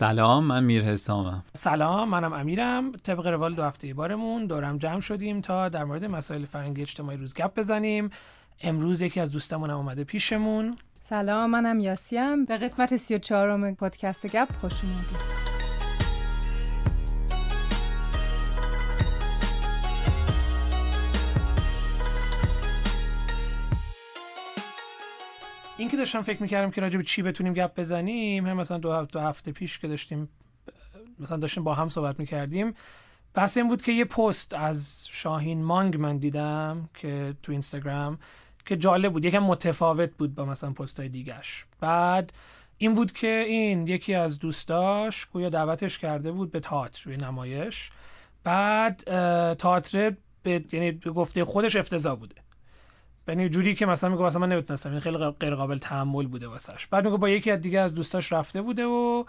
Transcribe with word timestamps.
سلام 0.00 0.44
من 0.44 0.64
میر 0.64 0.84
حسامم 0.84 1.42
سلام 1.54 2.08
منم 2.08 2.32
امیرم. 2.32 2.92
طبق 2.92 3.26
روال 3.26 3.54
دو 3.54 3.62
هفته 3.62 3.94
بارمون 3.94 4.46
دورم 4.46 4.78
جمع 4.78 5.00
شدیم 5.00 5.40
تا 5.40 5.68
در 5.68 5.84
مورد 5.84 6.04
مسائل 6.04 6.44
فرهنگی 6.44 6.82
اجتماعی 6.82 7.18
روز 7.18 7.34
گپ 7.34 7.58
بزنیم. 7.58 8.10
امروز 8.62 9.00
یکی 9.00 9.20
از 9.20 9.30
دوستمون 9.30 9.70
اومده 9.70 10.04
پیشمون. 10.04 10.76
سلام 11.00 11.50
منم 11.50 11.80
یاسیم. 11.80 12.44
به 12.44 12.58
قسمت 12.58 12.96
34 12.96 13.56
م 13.56 13.74
پادکست 13.74 14.26
گپ 14.26 14.48
خوش 14.60 14.84
اومدید. 14.84 15.49
این 25.80 25.88
که 25.88 25.96
داشتم 25.96 26.22
فکر 26.22 26.42
می‌کردم 26.42 26.70
که 26.70 26.80
راجع 26.80 26.96
به 26.96 27.04
چی 27.04 27.22
بتونیم 27.22 27.52
گپ 27.52 27.80
بزنیم 27.80 28.46
هم 28.46 28.56
مثلا 28.56 28.78
دو 28.78 28.92
هفته, 28.92 29.12
دو 29.12 29.20
هفته 29.20 29.52
پیش 29.52 29.78
که 29.78 29.88
داشتیم 29.88 30.28
مثلا 31.18 31.36
داشتیم 31.36 31.64
با 31.64 31.74
هم 31.74 31.88
صحبت 31.88 32.20
می‌کردیم 32.20 32.74
بحث 33.34 33.56
این 33.56 33.68
بود 33.68 33.82
که 33.82 33.92
یه 33.92 34.04
پست 34.04 34.54
از 34.54 35.08
شاهین 35.10 35.64
مانگ 35.64 35.96
من 35.96 36.18
دیدم 36.18 36.88
که 36.94 37.34
تو 37.42 37.52
اینستاگرام 37.52 38.18
که 38.66 38.76
جالب 38.76 39.12
بود 39.12 39.24
یکم 39.24 39.38
متفاوت 39.38 40.10
بود 40.10 40.34
با 40.34 40.44
مثلا 40.44 40.72
پست 40.72 41.00
های 41.00 41.08
دیگش 41.08 41.64
بعد 41.80 42.32
این 42.78 42.94
بود 42.94 43.12
که 43.12 43.44
این 43.48 43.86
یکی 43.86 44.14
از 44.14 44.38
دوستاش 44.38 45.26
گویا 45.26 45.48
دعوتش 45.48 45.98
کرده 45.98 46.32
بود 46.32 46.52
به 46.52 46.60
تئاتر 46.60 47.02
روی 47.04 47.16
نمایش. 47.16 47.90
بعد 48.44 48.96
تئاتر 49.54 50.16
به 50.42 50.64
یعنی 50.72 50.90
به 50.90 51.10
گفته 51.10 51.44
خودش 51.44 51.76
افتضاح 51.76 52.18
بوده. 52.18 52.34
یعنی 53.30 53.48
جوری 53.48 53.74
که 53.74 53.86
مثلا 53.86 54.10
میگه 54.10 54.22
مثلا 54.22 54.40
من 54.40 54.48
نمی‌تونستم 54.52 54.90
این 54.90 55.00
خیلی 55.00 55.18
غیر 55.18 55.54
قابل 55.54 55.78
تحمل 55.78 56.26
بوده 56.26 56.48
واسش 56.48 56.86
بعد 56.86 57.04
میگه 57.04 57.16
با 57.16 57.28
یکی 57.28 57.50
از 57.50 57.60
دیگه 57.60 57.80
از 57.80 57.94
دوستاش 57.94 58.32
رفته 58.32 58.62
بوده 58.62 58.84
و 58.84 59.24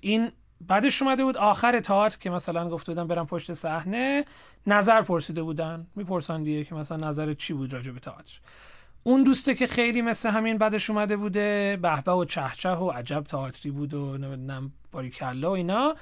این 0.00 0.32
بعدش 0.60 1.02
اومده 1.02 1.24
بود 1.24 1.36
آخر 1.36 1.80
تئاتر 1.80 2.18
که 2.18 2.30
مثلا 2.30 2.68
گفته 2.68 2.92
بودن 2.92 3.06
برم 3.06 3.26
پشت 3.26 3.52
صحنه 3.52 4.24
نظر 4.66 5.02
پرسیده 5.02 5.42
بودن. 5.42 5.86
می‌پرسن 5.96 6.42
دیگه 6.42 6.64
که 6.64 6.74
مثلا 6.74 7.08
نظر 7.08 7.34
چی 7.34 7.52
بود 7.52 7.72
راجع 7.72 7.92
به 7.92 8.00
تئاتر. 8.00 8.38
اون 9.02 9.22
دوسته 9.22 9.54
که 9.54 9.66
خیلی 9.66 10.02
مثل 10.02 10.30
همین 10.30 10.58
بعدش 10.58 10.90
اومده 10.90 11.16
بوده 11.16 11.78
بهبه 11.82 12.12
و 12.12 12.24
چهچه 12.24 12.70
و 12.70 12.90
عجب 12.90 13.22
تئاتری 13.22 13.70
بود 13.70 13.94
و 13.94 14.18
نمی‌دونم 14.18 14.72
باریکلا 14.92 15.50
و 15.50 15.54
اینا. 15.54 15.94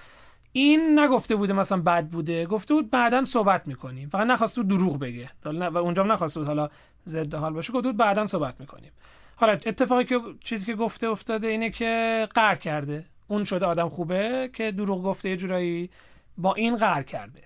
این 0.53 0.99
نگفته 0.99 1.37
بوده 1.37 1.53
مثلا 1.53 1.81
بد 1.81 2.07
بوده 2.07 2.47
گفته 2.47 2.75
بود 2.75 2.91
بعدا 2.91 3.25
صحبت 3.25 3.67
می‌کنیم. 3.67 4.09
فقط 4.09 4.27
نخواسته 4.27 4.63
بود 4.63 4.71
دروغ 4.71 4.99
بگه. 4.99 5.31
و 5.45 5.79
اونجا 5.79 6.03
هم 6.03 6.13
نخواسته 6.13 6.41
بود 6.41 6.49
حالا 6.49 6.69
ضد 7.07 7.35
حال 7.35 7.53
باشه 7.53 7.73
گفته 7.73 7.89
بود 7.89 7.97
بعدا 7.97 8.27
صحبت 8.27 8.61
می‌کنیم. 8.61 8.93
حالا 9.37 9.53
اتفاقی 9.53 10.05
که 10.05 10.21
چیزی 10.41 10.67
که 10.67 10.75
گفته 10.75 11.09
افتاده 11.09 11.49
اینه 11.49 11.71
که 11.71 12.29
قهر 12.35 12.55
کرده. 12.55 13.05
اون 13.29 13.45
شده 13.45 13.67
آدم 13.67 13.89
خوبه 13.89 14.51
که 14.53 14.73
دروغ 14.73 15.03
گفته 15.03 15.31
یه 15.31 15.37
جورایی 15.37 15.91
با 16.39 16.55
این 16.55 16.77
قهر 16.77 17.03
کرده. 17.03 17.43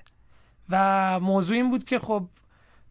و 0.70 1.20
موضوع 1.20 1.56
این 1.56 1.70
بود 1.70 1.84
که 1.84 1.98
خب 1.98 2.24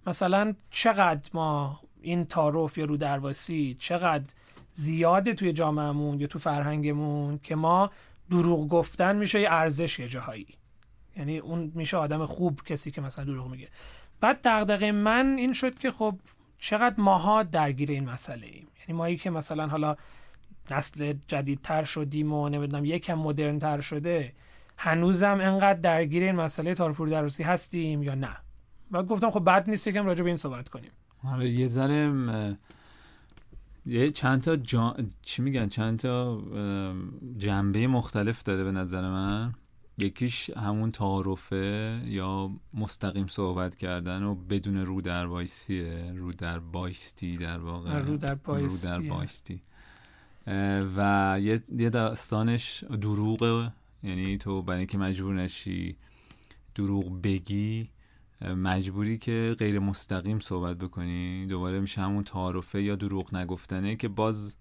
مثلا 0.07 0.53
چقدر 0.69 1.29
ما 1.33 1.79
این 2.01 2.25
تعارف 2.25 2.77
یا 2.77 2.85
رو 2.85 2.97
درواسی 2.97 3.75
چقدر 3.79 4.33
زیاده 4.73 5.33
توی 5.33 5.53
جامعهمون 5.53 6.19
یا 6.19 6.27
تو 6.27 6.39
فرهنگمون 6.39 7.39
که 7.43 7.55
ما 7.55 7.91
دروغ 8.29 8.67
گفتن 8.67 9.15
میشه 9.15 9.41
یه 9.41 9.51
ارزش 9.51 9.99
یه 9.99 10.07
جاهایی. 10.07 10.47
یعنی 11.17 11.37
اون 11.37 11.71
میشه 11.75 11.97
آدم 11.97 12.25
خوب 12.25 12.61
کسی 12.65 12.91
که 12.91 13.01
مثلا 13.01 13.25
دروغ 13.25 13.47
میگه. 13.47 13.69
بعد 14.21 14.39
دغدغه 14.43 14.91
من 14.91 15.35
این 15.37 15.53
شد 15.53 15.79
که 15.79 15.91
خب 15.91 16.19
چقدر 16.57 16.95
ماها 16.97 17.43
درگیر 17.43 17.91
این 17.91 18.09
مسئله 18.09 18.47
ایم. 18.47 18.67
یعنی 18.79 18.97
مایی 18.97 19.17
که 19.17 19.29
مثلا 19.29 19.67
حالا 19.67 19.95
نسل 20.71 21.13
جدیدتر 21.27 21.83
شدیم 21.83 22.33
و 22.33 22.49
نمی‌دونم 22.49 22.85
یکم 22.85 23.13
مدرن 23.13 23.59
تر 23.59 23.81
شده 23.81 24.33
هنوزم 24.77 25.39
انقدر 25.41 25.79
درگیر 25.79 26.23
این 26.23 26.35
مسئله 26.35 26.73
تارفور 26.73 27.09
دروسی 27.09 27.43
هستیم 27.43 28.03
یا 28.03 28.15
نه؟ 28.15 28.37
و 28.91 29.03
گفتم 29.03 29.31
خب 29.31 29.45
بد 29.45 29.69
نیست 29.69 29.87
یکم 29.87 30.05
راجع 30.05 30.23
به 30.23 30.29
این 30.29 30.37
صحبت 30.37 30.69
کنیم. 30.69 30.91
آره 31.23 31.49
یه 31.49 31.67
ذره 31.67 32.11
یه 33.85 34.09
چند 34.09 34.41
تا 34.41 34.55
جا... 34.55 34.95
چی 35.21 35.41
میگن؟ 35.41 35.69
چند 35.69 35.99
تا 35.99 36.41
جنبه 37.37 37.87
مختلف 37.87 38.43
داره 38.43 38.63
به 38.63 38.71
نظر 38.71 39.09
من. 39.09 39.53
یکیش 39.97 40.49
همون 40.49 40.91
تعارفه 40.91 42.01
یا 42.05 42.51
مستقیم 42.73 43.27
صحبت 43.27 43.75
کردن 43.75 44.23
و 44.23 44.35
بدون 44.35 44.77
رو 44.77 45.01
در 45.01 45.25
وایسیه. 45.25 46.13
رو 46.15 46.33
در 46.33 46.59
بایستی 46.59 47.37
در 47.37 47.59
واقع. 47.59 47.99
رو 47.99 48.17
در 48.17 48.35
بایستی, 48.35 48.87
رو 48.87 48.93
در 48.93 49.09
بایستی. 49.09 49.61
و 50.97 51.39
یه 51.77 51.89
داستانش 51.89 52.83
دروغه. 52.83 53.71
یعنی 54.03 54.37
تو 54.37 54.61
برای 54.61 54.77
اینکه 54.77 54.97
مجبور 54.97 55.35
نشی 55.35 55.97
دروغ 56.75 57.21
بگی 57.21 57.89
مجبوری 58.41 59.17
که 59.17 59.55
غیر 59.59 59.79
مستقیم 59.79 60.39
صحبت 60.39 60.77
بکنی. 60.77 61.45
دوباره 61.45 61.79
میشه 61.79 62.01
همون 62.01 62.23
تعارفه 62.23 62.83
یا 62.83 62.95
دروغ 62.95 63.35
نگفتنه 63.35 63.95
که 63.95 64.07
باز 64.07 64.57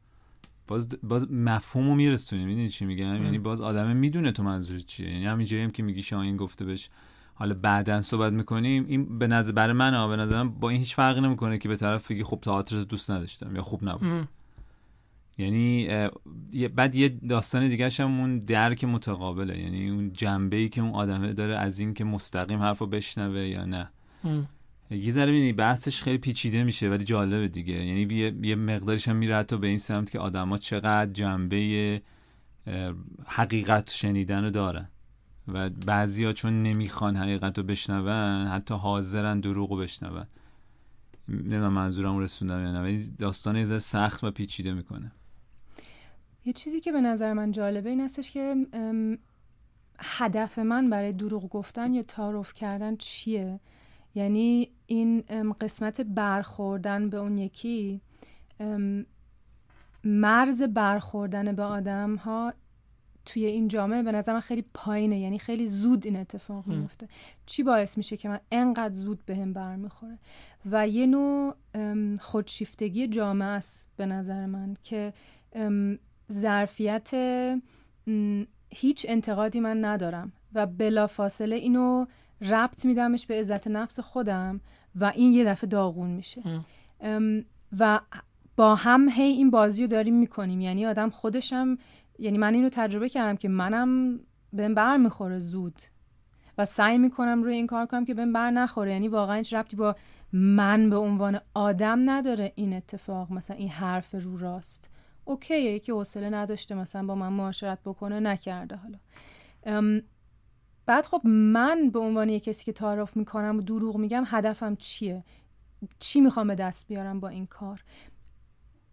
باز 0.67 0.89
باز 1.03 1.33
مفهومو 1.33 1.95
میرسونی. 1.95 2.45
می‌دونی 2.45 2.69
چی 2.69 2.85
میگم؟ 2.85 3.25
یعنی 3.25 3.39
باز 3.39 3.61
آدمه 3.61 3.93
می‌دونه 3.93 4.33
تو 4.33 4.43
منظور 4.43 4.79
چیه. 4.79 5.11
یعنی 5.11 5.27
همین 5.27 5.47
جایی 5.47 5.63
هم 5.63 5.71
که 5.71 5.83
میگی 5.83 6.03
شاهین 6.03 6.37
گفته 6.37 6.65
بهش 6.65 6.91
حالا 7.35 7.55
بعدا 7.55 8.01
صحبت 8.01 8.33
می‌کنیم. 8.33 8.85
این 8.89 9.19
به 9.19 9.27
نظر 9.27 9.53
برای 9.53 9.73
من 9.73 10.09
به 10.09 10.17
نظرم 10.17 10.49
با 10.49 10.71
این 10.71 10.79
هیچ 10.79 10.95
فرقی 10.95 11.21
نمی‌کنه 11.21 11.59
که 11.59 11.69
به 11.69 11.77
طرف 11.77 12.11
بگی 12.11 12.23
خب 12.23 12.39
تئاتر 12.43 12.83
دوست 12.83 13.11
نداشتم 13.11 13.57
یا 13.57 13.63
خوب 13.63 13.89
نبود. 13.89 14.29
یعنی 15.39 15.89
بعد 16.75 16.95
یه 16.95 17.09
داستان 17.09 17.69
دیگه 17.69 17.91
هم 17.99 18.21
اون 18.21 18.39
درک 18.39 18.85
متقابله. 18.85 19.59
یعنی 19.59 19.91
اون 19.91 20.13
جنبه 20.13 20.57
ای 20.57 20.69
که 20.69 20.81
اون 20.81 20.91
آدمه 20.91 21.33
داره 21.33 21.57
از 21.57 21.79
این 21.79 21.95
که 21.95 22.05
مستقیم 22.05 22.59
حرفو 22.59 22.87
بشنوه 22.87 23.41
یا 23.41 23.65
نه. 23.65 23.91
یه 24.91 25.13
ذره 25.13 25.27
ببینی 25.27 25.53
بحثش 25.53 26.03
خیلی 26.03 26.19
پیچیده 26.19 26.65
میشه 26.65 26.91
ولی 26.91 27.05
جالبه 27.05 27.49
دیگه. 27.49 27.75
یعنی 27.75 28.15
یه, 28.43 28.57
مقدارش 28.57 29.09
هم 29.09 29.17
میره 29.17 29.37
حتی 29.37 29.59
به 29.59 29.67
این 29.67 29.79
سمت 29.79 30.11
که 30.11 30.19
آدما 30.19 30.59
چقدر 30.59 31.13
جنبه 31.13 32.03
حقیقت 33.27 33.91
شنیدن 33.91 34.45
رو 34.45 34.51
دارن. 34.51 34.89
و 35.49 35.71
بعضیا 35.71 36.33
چون 36.33 36.63
نمی‌خوان 36.63 37.17
حقیقت 37.17 37.59
رو 37.59 37.65
بشنون 37.65 38.47
حتی 38.47 38.75
حاضرن 38.75 39.41
دروغ 39.41 39.71
رو 39.71 39.77
بشنون. 39.77 40.27
نمی‌دونم 41.29 41.73
منظورم 41.73 42.19
رسوندم 42.19 42.65
یا 42.65 42.73
نه 42.73 42.83
ولی 42.83 43.11
داستان 43.19 43.57
یه 43.57 43.79
سخت 43.79 44.25
و 44.25 44.31
پیچیده 44.31 44.75
می‌کنه. 44.75 45.13
یه 46.45 46.53
چیزی 46.53 46.81
که 46.81 46.93
به 46.93 47.01
نظر 47.01 47.33
من 47.33 47.51
جالبه 47.51 47.91
این 47.91 48.01
هستش 48.01 48.31
که 48.31 48.67
هدف 49.99 50.59
من 50.59 50.91
برای 50.91 51.13
دروغ 51.13 51.49
گفتن 51.49 51.95
یا 51.95 52.03
تعارف 52.03 52.55
کردن 52.55 52.97
چیه؟ 52.97 53.61
یعنی 54.15 54.71
این 54.87 55.21
قسمت 55.61 56.01
برخوردن 56.01 57.11
به 57.11 57.17
اون 57.17 57.39
یکی 57.39 58.01
مرز 60.05 60.63
برخوردن 60.63 61.53
به 61.53 61.63
آدم 61.63 62.15
ها 62.15 62.55
توی 63.25 63.47
این 63.47 63.69
جامعه 63.69 64.03
به 64.03 64.13
نظر 64.13 64.33
من 64.33 64.41
خیلی 64.41 64.65
پایینه 64.75 65.19
یعنی 65.19 65.39
خیلی 65.39 65.69
زود 65.69 66.07
این 66.07 66.17
اتفاق 66.17 66.67
میفته. 66.67 67.09
چی 67.47 67.63
باعث 67.63 67.99
میشه 67.99 68.17
که 68.17 68.29
من 68.29 68.41
انقدر 68.53 68.95
زود 68.95 69.27
بهم 69.27 69.53
به 69.53 69.61
برمیخوره؟ 69.61 70.19
و 70.71 70.89
یه 70.89 71.07
نوع 71.07 71.55
خودشیفتگی 72.21 73.07
جامعه 73.09 73.49
است 73.49 73.89
به 73.97 74.07
نظر 74.07 74.47
من 74.47 74.77
که 74.83 75.13
ظرفیت 76.33 77.11
هیچ 78.71 79.07
انتقادی 79.09 79.61
من 79.61 79.85
ندارم 79.85 80.33
و 80.55 80.67
بلافاصله 80.67 81.57
اینو 81.57 82.07
ربط 82.41 82.85
میدمش 82.85 83.27
به 83.27 83.39
عزت 83.39 83.67
نفس 83.67 84.01
خودم 84.01 84.61
و 84.95 85.13
این 85.15 85.33
یه 85.33 85.45
دفعه 85.45 85.69
داغون 85.69 86.11
میشه. 86.11 86.43
و 87.79 88.01
با 88.57 88.75
هم 88.75 89.09
هی 89.09 89.23
این 89.23 89.51
بازی 89.51 89.83
رو 89.83 89.89
داریم 89.89 90.15
می‌کنیم. 90.15 90.61
یعنی 90.61 90.87
آدم 90.87 91.11
خودشم 91.11 91.79
یعنی 92.19 92.39
من 92.39 92.55
اینو 92.55 92.69
تجربه 92.69 93.09
کردم 93.09 93.37
که 93.37 93.49
منم 93.49 94.21
بهم 94.53 94.75
بر 94.75 94.97
می‌خوره 94.97 95.39
زود. 95.39 95.81
و 96.59 96.65
سعی 96.65 96.99
می‌کنم 96.99 97.43
روی 97.43 97.55
این 97.55 97.67
کار 97.67 97.87
کنم 97.87 98.05
که 98.05 98.15
بهم 98.15 98.33
بر 98.33 98.51
نخوره. 98.51 98.93
یعنی 98.93 99.09
واقعا 99.09 99.37
هیچ 99.37 99.55
ربطی 99.55 99.77
با 99.77 99.97
من 100.33 100.91
به 100.91 100.97
عنوان 100.97 101.41
آدم 101.55 102.11
نداره 102.11 102.53
این 102.55 102.73
اتفاق. 102.73 103.33
مثلا 103.33 103.57
این 103.57 103.69
حرف 103.69 104.15
رو 104.15 104.39
راست. 104.39 104.91
اوکیه 105.25 105.61
یکی 105.61 105.93
حوصله 105.93 106.31
نداشته 106.31 106.75
مثلا 106.75 107.07
با 107.07 107.15
من 107.15 107.29
معاشرت 107.29 107.79
بکنه 107.85 108.21
نکرده 108.21 108.77
حالا. 108.77 108.99
بعد 110.87 111.07
خب 111.07 111.21
من 111.25 111.91
به 111.91 111.99
عنوان 111.99 112.29
یه 112.29 112.41
کسی 112.41 112.65
که 112.65 112.73
تعارف 112.73 113.17
می‌کنم 113.17 113.59
و 113.59 113.61
دروغ 113.61 113.97
میگم 113.97 114.23
هدفم 114.27 114.77
چیه؟ 114.77 115.25
چی 115.99 116.21
می‌خوام 116.21 116.49
به 116.49 116.55
دست 116.55 116.89
بیارم 116.89 117.21
با 117.21 117.29
این 117.29 117.47
کار؟ 117.47 117.85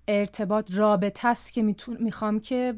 ارتباط 0.08 0.74
رابطه 0.74 1.28
است 1.28 1.54
که 1.54 1.76
می‌خوام 2.00 2.40
که 2.40 2.76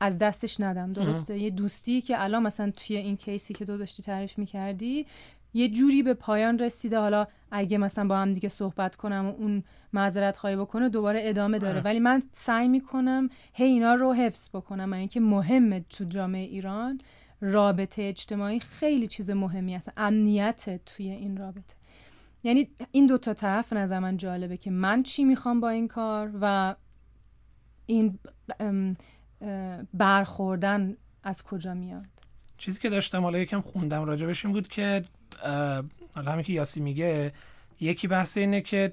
از 0.00 0.18
دستش 0.18 0.60
ندم 0.60 0.92
درسته؟ 0.92 1.38
یه 1.38 1.50
دوستی 1.50 2.00
که 2.00 2.22
الان 2.22 2.42
مثلا 2.42 2.70
توی 2.70 2.96
این 2.96 3.16
کیسی 3.16 3.54
که 3.54 3.64
دو 3.64 3.76
داشتی 3.76 4.02
تعریف 4.02 4.38
می‌کردی 4.38 5.06
یه 5.54 5.68
جوری 5.68 6.02
به 6.02 6.14
پایان 6.14 6.58
رسیده. 6.58 6.98
حالا 6.98 7.26
اگه 7.50 7.78
مثلا 7.78 8.08
با 8.08 8.18
هم 8.18 8.34
دیگه 8.34 8.48
صحبت 8.48 8.96
کنم 8.96 9.26
و 9.26 9.42
اون 9.42 9.64
معذرت 9.92 10.36
خواهی 10.36 10.56
بکنه 10.56 10.88
دوباره 10.88 11.20
ادامه 11.22 11.58
داره. 11.58 11.74
آره. 11.74 11.82
ولی 11.82 11.98
من 11.98 12.22
سعی 12.32 12.68
می‌کنم 12.68 13.28
هی 13.54 13.66
اینا 13.66 13.94
رو 13.94 14.12
حفظ 14.12 14.48
بکنم. 14.48 14.84
من 14.84 14.96
اینکه 14.98 15.20
مهمه 15.20 15.84
تو 15.88 16.04
جامعه 16.04 16.44
ایران 16.46 17.00
رابطه 17.40 18.02
اجتماعی 18.02 18.60
خیلی 18.60 19.06
چیز 19.06 19.30
مهمی 19.30 19.74
هست. 19.74 19.92
امنیت 19.96 20.80
توی 20.86 21.10
این 21.10 21.36
رابطه. 21.36 21.74
یعنی 22.42 22.68
این 22.90 23.06
دو 23.06 23.18
تا 23.18 23.34
طرف 23.34 23.72
نظر 23.72 23.98
من 23.98 24.16
جالبه 24.16 24.56
که 24.56 24.70
من 24.70 25.02
چی 25.02 25.24
می‌خوام 25.24 25.60
با 25.60 25.68
این 25.68 25.88
کار 25.88 26.30
و 26.40 26.74
این 27.86 28.18
برخوردن 29.94 30.96
از 31.22 31.42
کجا 31.42 31.74
میاد. 31.74 32.06
چیزی 32.58 32.80
که 32.80 32.88
داشتم 32.88 33.22
حالا 33.22 33.38
یکم 33.38 33.60
خوندم 33.60 34.04
راجبش 34.04 34.44
این 34.44 34.54
بود 34.54 34.68
که 34.68 35.04
حالا 36.14 36.32
همین 36.32 36.44
که 36.44 36.52
یاسی 36.52 36.80
میگه 36.80 37.32
یکی 37.80 38.08
بحث 38.08 38.36
اینه 38.36 38.60
که 38.60 38.92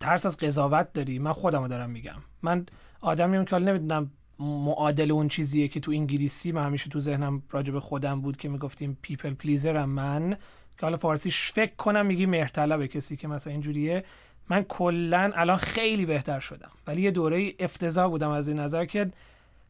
ترس 0.00 0.26
از 0.26 0.36
قضاوت 0.38 0.92
داری. 0.92 1.18
من 1.18 1.32
خودمو 1.32 1.68
دارم 1.68 1.90
میگم. 1.90 2.16
من 2.42 2.66
آدمیم 3.00 3.44
که 3.44 3.50
حالا 3.50 3.72
نمی‌دونم 3.72 4.10
معادل 4.38 5.12
اون 5.12 5.28
چیزیه 5.28 5.68
که 5.68 5.80
تو 5.80 5.90
انگلیسی 5.90 6.52
من 6.52 6.66
همیشه 6.66 6.90
تو 6.90 7.00
ذهنم 7.00 7.42
راجب 7.50 7.78
خودم 7.78 8.20
بود 8.20 8.36
که 8.36 8.48
می‌گفتیم 8.48 8.98
people 9.02 9.34
pleaser 9.34 9.81
م 9.81 9.88
من. 9.88 10.36
که 10.78 10.86
حالا 10.86 10.96
فارسیش 10.96 11.52
فکر 11.52 11.74
کنم 11.74 12.06
میگی 12.06 12.26
مهرطلب 12.26 12.86
کسی 12.86 13.16
که 13.16 13.28
مثلا 13.28 13.52
اینجوریه. 13.52 14.04
من 14.48 14.62
کلا 14.62 15.32
الان 15.34 15.56
خیلی 15.56 16.06
بهتر 16.06 16.40
شدم. 16.40 16.70
ولی 16.86 17.02
یه 17.02 17.10
دوره 17.10 17.52
افتضاح 17.58 18.10
بودم 18.10 18.30
از 18.30 18.48
این 18.48 18.60
نظر 18.60 18.84
که 18.84 19.10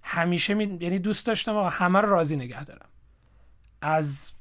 همیشه 0.02 0.54
می... 0.54 0.78
یعنی 0.80 0.98
دوست 0.98 1.26
داشتم 1.26 1.56
آقا 1.56 1.68
همه 1.68 2.00
رو 2.00 2.10
راضی 2.10 2.36
نگه 2.36 2.64
دارم. 2.64 2.88
از 3.80 4.32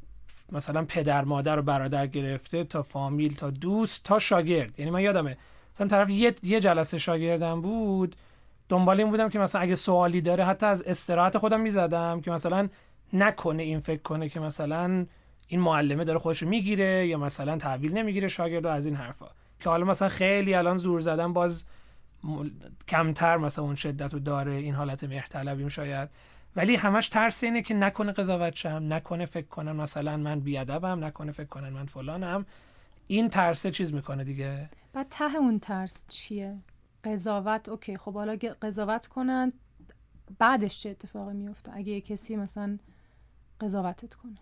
مثلا 0.53 0.85
پدر 0.85 1.23
مادر 1.23 1.59
و 1.59 1.61
برادر 1.61 2.07
گرفته 2.07 2.63
تا 2.63 2.83
فامیل 2.83 3.35
تا 3.35 3.50
دوست 3.50 4.03
تا 4.03 4.19
شاگرد. 4.19 4.79
یعنی 4.79 4.91
من 4.91 5.01
یادمه 5.01 5.38
مثلا 5.75 5.88
طرف 5.88 6.09
یه, 6.09 6.35
یه 6.44 6.59
جلسه 6.59 6.97
شاگردم 6.97 7.61
بود 7.61 8.15
دنبال 8.69 9.00
این 9.00 9.09
بودم 9.09 9.29
که 9.29 9.39
مثلا 9.39 9.61
اگه 9.61 9.75
سوالی 9.75 10.21
داره 10.21 10.45
حتی 10.45 10.65
از 10.65 10.83
استراحت 10.83 11.38
خودم 11.38 11.61
می‌زدم 11.61 12.21
که 12.21 12.31
مثلا 12.31 12.69
نکنه 13.13 13.63
این 13.63 13.79
فکر 13.79 14.01
کنه 14.01 14.29
که 14.29 14.39
مثلا 14.39 15.05
این 15.47 15.59
معلمه 15.59 16.03
داره 16.03 16.19
خودش 16.19 16.44
می‌گیره 16.44 17.07
یا 17.07 17.17
مثلا 17.17 17.57
تحویل 17.57 17.97
نمی‌گیره 17.97 18.27
شاگرد 18.27 18.65
از 18.65 18.85
این 18.85 18.95
حرفا. 18.95 19.27
که 19.59 19.69
حالا 19.69 19.85
مثلا 19.85 20.09
خیلی 20.09 20.53
الان 20.53 20.77
زور 20.77 21.00
زدن 21.00 21.33
باز 21.33 21.65
م- 22.23 22.50
کمتر 22.88 23.38
مثلا 23.38 23.65
اون 23.65 23.75
شدت 23.75 24.13
رو 24.13 24.19
داره 24.19 24.51
این 24.51 24.73
حالت 24.73 25.03
مهرطلبیم 25.03 25.69
شاید. 25.69 26.09
ولی 26.55 26.75
همش 26.75 27.09
ترس 27.09 27.44
اینه 27.44 27.61
که 27.61 27.73
نکنه 27.73 28.11
قضاوت 28.11 28.55
شم 28.55 28.85
نکنه 28.89 29.25
فکر 29.25 29.47
کنن 29.47 29.71
مثلا 29.71 30.17
من 30.17 30.39
بیادبم 30.39 31.03
نکنه 31.03 31.31
فکر 31.31 31.47
کنن 31.47 31.69
من 31.69 31.85
فلانم. 31.85 32.45
این 33.07 33.29
ترسه 33.29 33.71
چیز 33.71 33.94
می‌کنه 33.94 34.23
دیگه؟ 34.23 34.69
بعد 34.94 35.07
ته 35.09 35.35
اون 35.35 35.59
ترس 35.59 36.05
چیه؟ 36.07 36.57
قضاوت 37.03 37.69
اوکی 37.69 37.97
خب 37.97 38.13
حالا 38.13 38.38
قضاوت 38.61 39.07
کنن 39.07 39.53
بعدش 40.39 40.81
چه 40.81 40.89
اتفاقی 40.89 41.33
میفته 41.33 41.71
اگه 41.75 41.91
یه 41.91 42.01
کسی 42.01 42.35
مثلا 42.35 42.77
قضاوتت 43.61 44.13
کنه. 44.13 44.38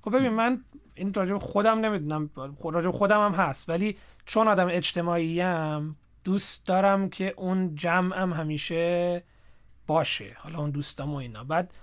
خب 0.00 0.16
ببین 0.16 0.28
من 0.28 0.64
این 0.94 1.14
راجب 1.14 1.38
خودم 1.38 1.78
نمی‌دونم. 1.78 2.30
راجب 2.64 2.90
خودم 2.90 3.24
هم 3.24 3.32
هست 3.32 3.68
ولی 3.68 3.96
چون 4.26 4.48
آدم 4.48 4.68
اجتماعیم 4.70 5.96
دوست 6.24 6.66
دارم 6.66 7.08
که 7.08 7.34
اون 7.36 7.74
جمعم 7.74 8.32
همیشه 8.32 9.22
باشه. 9.86 10.36
حالا 10.38 10.58
اون 10.58 10.70
دوستام 10.70 11.14
و 11.14 11.16
اینا. 11.16 11.44
بعد 11.44 11.74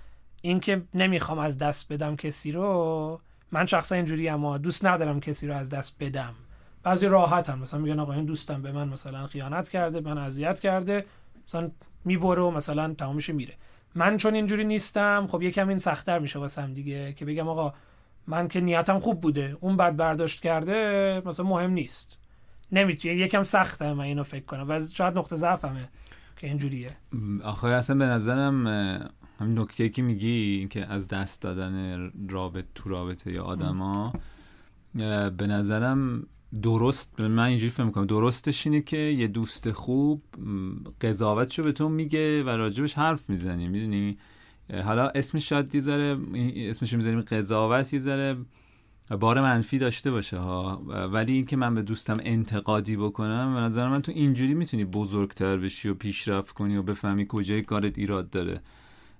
اینکه 0.42 0.82
نمی‌خوام 0.94 1.38
از 1.38 1.58
دست 1.58 1.92
بدم 1.92 2.16
کسی 2.16 2.52
رو 2.52 3.20
من 3.52 3.66
شخصا 3.66 3.94
اینجوری 3.94 4.28
اما 4.28 4.58
دوست 4.58 4.84
ندارم 4.84 5.20
کسی 5.20 5.46
رو 5.46 5.54
از 5.54 5.70
دست 5.70 5.96
بدم. 6.00 6.34
بعضی 6.82 7.06
راحت 7.06 7.50
هم 7.50 7.58
مثلا 7.58 7.80
میگن 7.80 8.00
آقا 8.00 8.12
این 8.12 8.24
دوستم 8.24 8.62
به 8.62 8.72
من 8.72 8.88
مثلا 8.88 9.26
خیانت 9.26 9.68
کرده 9.68 10.00
من 10.00 10.18
اذیت 10.18 10.60
کرده 10.60 11.04
مثلا 11.46 11.70
می‌بره 12.04 12.42
و 12.42 12.50
مثلا 12.50 12.94
تمامش 12.94 13.30
میره. 13.30 13.54
من 13.94 14.16
چون 14.16 14.34
اینجوری 14.34 14.64
نیستم 14.64 15.26
خب 15.30 15.42
یکم 15.42 15.68
این 15.68 15.78
سختتر 15.78 16.18
میشه 16.18 16.38
واسم 16.38 16.74
دیگه 16.74 17.12
که 17.12 17.24
بگم 17.24 17.48
آقا 17.48 17.74
من 18.26 18.48
که 18.48 18.60
نیتم 18.60 18.98
خوب 18.98 19.20
بوده 19.20 19.56
اون 19.60 19.76
بعد 19.76 19.96
برداشت 19.96 20.42
کرده 20.42 21.22
مثلا 21.24 21.46
مهم 21.46 21.70
نیست. 21.70 22.18
نمی‌تونه 22.72 23.14
یکم 23.14 23.42
سخته 23.42 23.92
من 23.92 24.04
اینو 24.04 24.22
فکر 24.22 24.44
کنم. 24.44 24.66
و 24.68 24.80
شاید 24.80 25.18
نقطه 25.18 25.36
ضعفمه. 25.36 25.88
که 26.42 26.48
اینجوریه. 26.48 26.90
آخه 27.42 27.68
اصلا 27.68 27.96
به 27.96 28.04
نظرم 28.04 28.66
همین 29.38 29.58
نکته 29.58 29.88
که 29.88 30.02
میگی 30.02 30.68
که 30.68 30.86
از 30.86 31.08
دست 31.08 31.42
دادن 31.42 32.10
رابط 32.30 32.64
تو 32.74 32.88
رابطه 32.88 33.32
یا 33.32 33.42
آدما 33.42 34.12
به 35.38 35.46
نظرم 35.46 36.26
درست 36.62 37.20
من 37.20 37.44
اینجوری 37.44 37.70
فکر 37.70 37.84
می‌کنم 37.84 38.06
درستش 38.06 38.66
اینه 38.66 38.80
که 38.80 38.96
یه 38.96 39.26
دوست 39.26 39.70
خوب 39.70 40.22
قضاوتشو 41.00 41.62
به 41.62 41.72
تو 41.72 41.88
میگه 41.88 42.42
و 42.42 42.48
راجبش 42.48 42.94
حرف 42.94 43.30
می‌زنی 43.30 43.68
می‌دونی؟ 43.68 44.18
حالا 44.84 45.08
اسمش 45.08 45.48
شاید 45.48 45.74
یه 45.74 45.80
ذره 45.80 46.18
اسمش 46.56 46.92
می‌ذاریم 46.92 47.20
قضاوت 47.20 47.92
یه 47.92 47.98
ذره 47.98 48.36
بار 49.10 49.40
منفی 49.40 49.78
داشته 49.78 50.10
باشه 50.10 50.38
ها. 50.38 50.82
ولی 51.12 51.32
اینکه 51.32 51.56
من 51.56 51.74
به 51.74 51.82
دوستم 51.82 52.16
انتقادی 52.22 52.96
بکنم 52.96 53.54
به 53.54 53.60
نظر 53.60 53.88
من 53.88 54.02
تو 54.02 54.12
اینجوری 54.12 54.54
می‌تونی 54.54 54.84
بزرگتر 54.84 55.56
بشی 55.56 55.88
و 55.88 55.94
پیشرفت 55.94 56.54
کنی 56.54 56.76
و 56.76 56.82
بفهمی 56.82 57.26
کجای 57.28 57.62
کارت 57.62 57.98
ایراد 57.98 58.30
داره. 58.30 58.60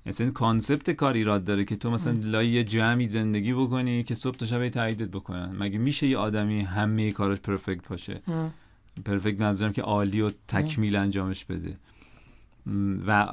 مثلا 0.06 0.30
concept 0.30 0.90
کار 0.90 1.14
ایراد 1.14 1.44
داره 1.44 1.64
که 1.64 1.76
تو 1.76 1.90
مثلا 1.90 2.16
لای 2.22 2.48
یه 2.48 2.64
جمعی 2.64 3.06
زندگی 3.06 3.52
بکنی 3.52 4.02
که 4.02 4.14
صبح 4.14 4.36
تا 4.36 4.46
شب 4.46 4.68
تاییدت 4.68 5.08
بکنن. 5.08 5.56
مگه 5.58 5.78
میشه 5.78 6.06
یه 6.06 6.18
آدمی 6.18 6.60
همه 6.60 7.12
کارش 7.12 7.40
perfect 7.40 7.88
باشه؟ 7.88 8.22
perfect 9.04 9.40
منظورم 9.40 9.72
که 9.72 9.82
عالی 9.82 10.20
و 10.20 10.30
تکمیل 10.48 10.96
انجامش 10.96 11.44
بده. 11.44 11.76
و 13.06 13.28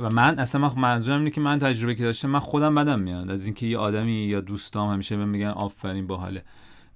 و 0.00 0.08
من 0.12 0.38
اصلا 0.38 0.60
من 0.60 0.80
منظورم 0.80 1.18
اینه 1.18 1.30
که 1.30 1.40
من 1.40 1.58
تجربه 1.58 1.94
که 1.94 2.02
داشتم 2.02 2.30
من 2.30 2.38
خودم 2.38 2.74
بدم 2.74 3.00
میاد. 3.00 3.30
از 3.30 3.44
اینکه 3.44 3.66
یه 3.66 3.78
آدمی 3.78 4.12
یا 4.12 4.40
دوستام 4.40 4.92
همیشه 4.92 5.16
بهم 5.16 5.28
میگن 5.28 5.48
آفرین 5.48 6.06
باحاله. 6.06 6.42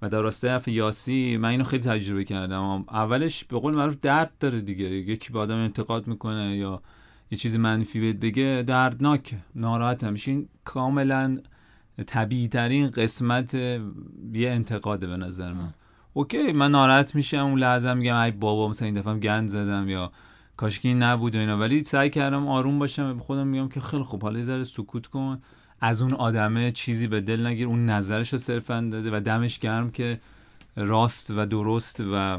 و 0.02 0.08
در 0.08 0.20
راستای 0.20 0.50
حرف 0.50 0.68
یاسی 0.68 1.36
من 1.36 1.48
اینو 1.48 1.64
خیلی 1.64 1.82
تجربه 1.82 2.24
کردم. 2.24 2.84
اولش 2.90 3.44
به 3.44 3.58
قول 3.58 3.74
معروف 3.74 3.96
درد 4.02 4.32
داره 4.40 4.60
دیگه. 4.60 4.84
یکی 4.84 5.32
به 5.32 5.38
آدم 5.38 5.56
انتقاد 5.56 6.06
می‌کنه 6.06 6.56
یا 6.56 6.82
یه 7.30 7.38
چیز 7.38 7.56
منفی 7.56 8.00
بهت 8.00 8.16
بگه 8.16 8.64
دردناک 8.66 9.34
ناراحت 9.54 10.04
میشه 10.04 10.30
این 10.30 10.48
کاملا 10.64 11.38
طبیعی 12.06 12.48
ترین 12.48 12.90
قسمت 12.90 13.54
یه 13.54 14.50
انتقاده 14.50 15.06
به 15.06 15.16
نظر 15.16 15.52
من. 15.52 15.74
اوکی 16.12 16.52
من 16.52 16.70
ناراحت 16.70 17.14
میشم 17.14 17.46
اون 17.46 17.58
لحظه 17.58 17.94
میگم 17.94 18.16
ای 18.16 18.30
بابا 18.30 18.68
مثلا 18.68 18.86
این 18.86 18.94
دفعه 18.94 19.14
گند 19.14 19.48
زدم 19.48 19.88
یا 19.88 20.12
کاش 20.56 20.80
که 20.80 20.88
این 20.88 21.02
نبود 21.02 21.36
و 21.36 21.38
اینا. 21.38 21.58
ولی 21.58 21.84
سعی 21.84 22.10
کردم 22.10 22.48
آروم 22.48 22.78
باشم 22.78 23.14
به 23.14 23.22
خودم 23.22 23.46
میگم 23.46 23.68
که 23.68 23.80
خیلی 23.80 24.02
خوب 24.02 24.22
حالا 24.22 24.42
ذره 24.42 24.64
سکوت 24.64 25.06
کن. 25.06 25.42
از 25.80 26.02
اون 26.02 26.12
آدمه 26.12 26.72
چیزی 26.72 27.06
به 27.06 27.20
دل 27.20 27.46
نگیر 27.46 27.66
اون 27.66 27.86
نظرش 27.86 28.32
رو 28.32 28.38
صرفا 28.38 28.88
داده 28.92 29.10
و 29.16 29.20
دمش 29.20 29.58
گرم 29.58 29.90
که 29.90 30.20
راست 30.76 31.30
و 31.30 31.46
درست 31.46 32.02
و 32.12 32.38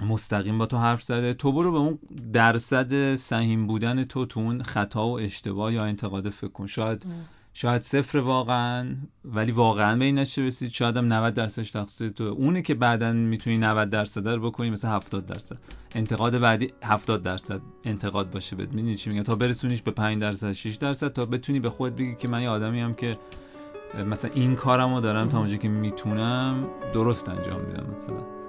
مستقیم 0.00 0.58
با 0.58 0.66
تو 0.66 0.76
حرف 0.76 1.02
زده. 1.02 1.34
تو 1.34 1.52
برو 1.52 1.72
به 1.72 1.78
اون 1.78 1.98
درصد 2.32 3.14
سهیم 3.14 3.66
بودن 3.66 4.04
تو 4.04 4.26
تو 4.26 4.40
اون 4.40 4.62
خطا 4.62 5.08
و 5.08 5.18
اشتباه 5.20 5.72
یا 5.72 5.84
انتقاد 5.84 6.28
فکر 6.28 6.48
کن. 6.48 6.66
شاید 6.66 7.06
شاید 7.54 7.82
صفر 7.82 8.18
واقعا 8.18 8.96
ولی 9.24 9.52
واقعا 9.52 9.96
به 9.96 10.04
این 10.04 10.18
نشه 10.18 10.42
رسید. 10.42 10.70
شاید 10.70 10.96
هم 10.96 11.12
90 11.12 11.34
درصدش 11.34 11.70
تقصیر 11.70 12.08
تو. 12.08 12.24
اونه 12.24 12.62
که 12.62 12.74
بعدا 12.74 13.12
می‌تونی 13.12 13.56
90 13.56 13.90
درصد 13.90 14.28
رو 14.28 14.50
بکنی 14.50 14.70
مثلا 14.70 14.90
70 14.90 15.26
درصد. 15.26 15.56
انتقاد 15.94 16.38
بعدی 16.38 16.72
70 16.82 17.22
درصد 17.22 17.60
انتقاد 17.84 18.30
باشه 18.30 18.56
بهت. 18.56 18.68
می‌دونی 18.68 18.96
چی 18.96 19.10
میگم؟ 19.10 19.22
تا 19.22 19.34
برسونیش 19.34 19.82
به 19.82 19.90
5 19.90 20.20
درصد 20.20 20.52
6 20.52 20.74
درصد. 20.74 21.12
تا 21.12 21.24
بتونی 21.24 21.60
به 21.60 21.70
خودت 21.70 21.96
بگی 21.96 22.14
که 22.14 22.28
من 22.28 22.42
یه 22.42 22.48
آدمی 22.48 22.80
هم 22.80 22.94
که 22.94 23.18
مثلا 24.10 24.30
این 24.34 24.56
کارمو 24.56 25.00
دارم 25.00 25.28
تا 25.28 25.38
اونجایی 25.38 25.58
که 25.58 25.68
می‌تونم 25.68 26.66
درست 26.94 27.28
انجام 27.28 27.60
میدم 27.60 27.86
مثلا. 27.90 28.39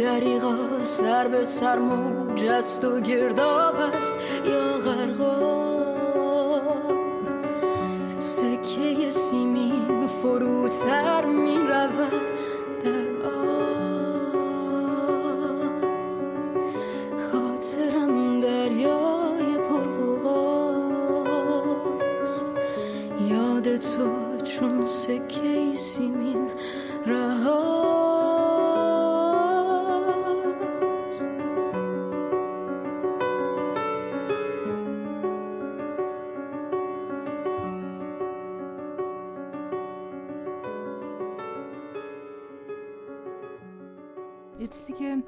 دریغا 0.00 0.82
سر 0.82 1.28
به 1.28 1.44
سر 1.44 1.78
موج 1.78 2.44
است 2.44 2.84
و 2.84 3.00
گرداب 3.00 3.74
است. 3.74 4.18
یا 4.46 4.78
غرقاب 4.78 6.00
سکه 8.18 9.10
سیمین 9.10 10.06
فروتر 10.06 11.24
می 11.24 11.58
رود 11.58 12.30
در 12.84 13.06
آب. 13.26 14.34
خاطرم 17.32 18.40
دریای 18.40 19.58
پرغوغاست. 19.70 20.92
یاد 23.28 23.76
تو 23.76 24.10
چون 24.44 24.84
سکه 24.84 25.74
سیمین 25.74 26.39
چیزی 44.66 44.92
که 44.92 45.22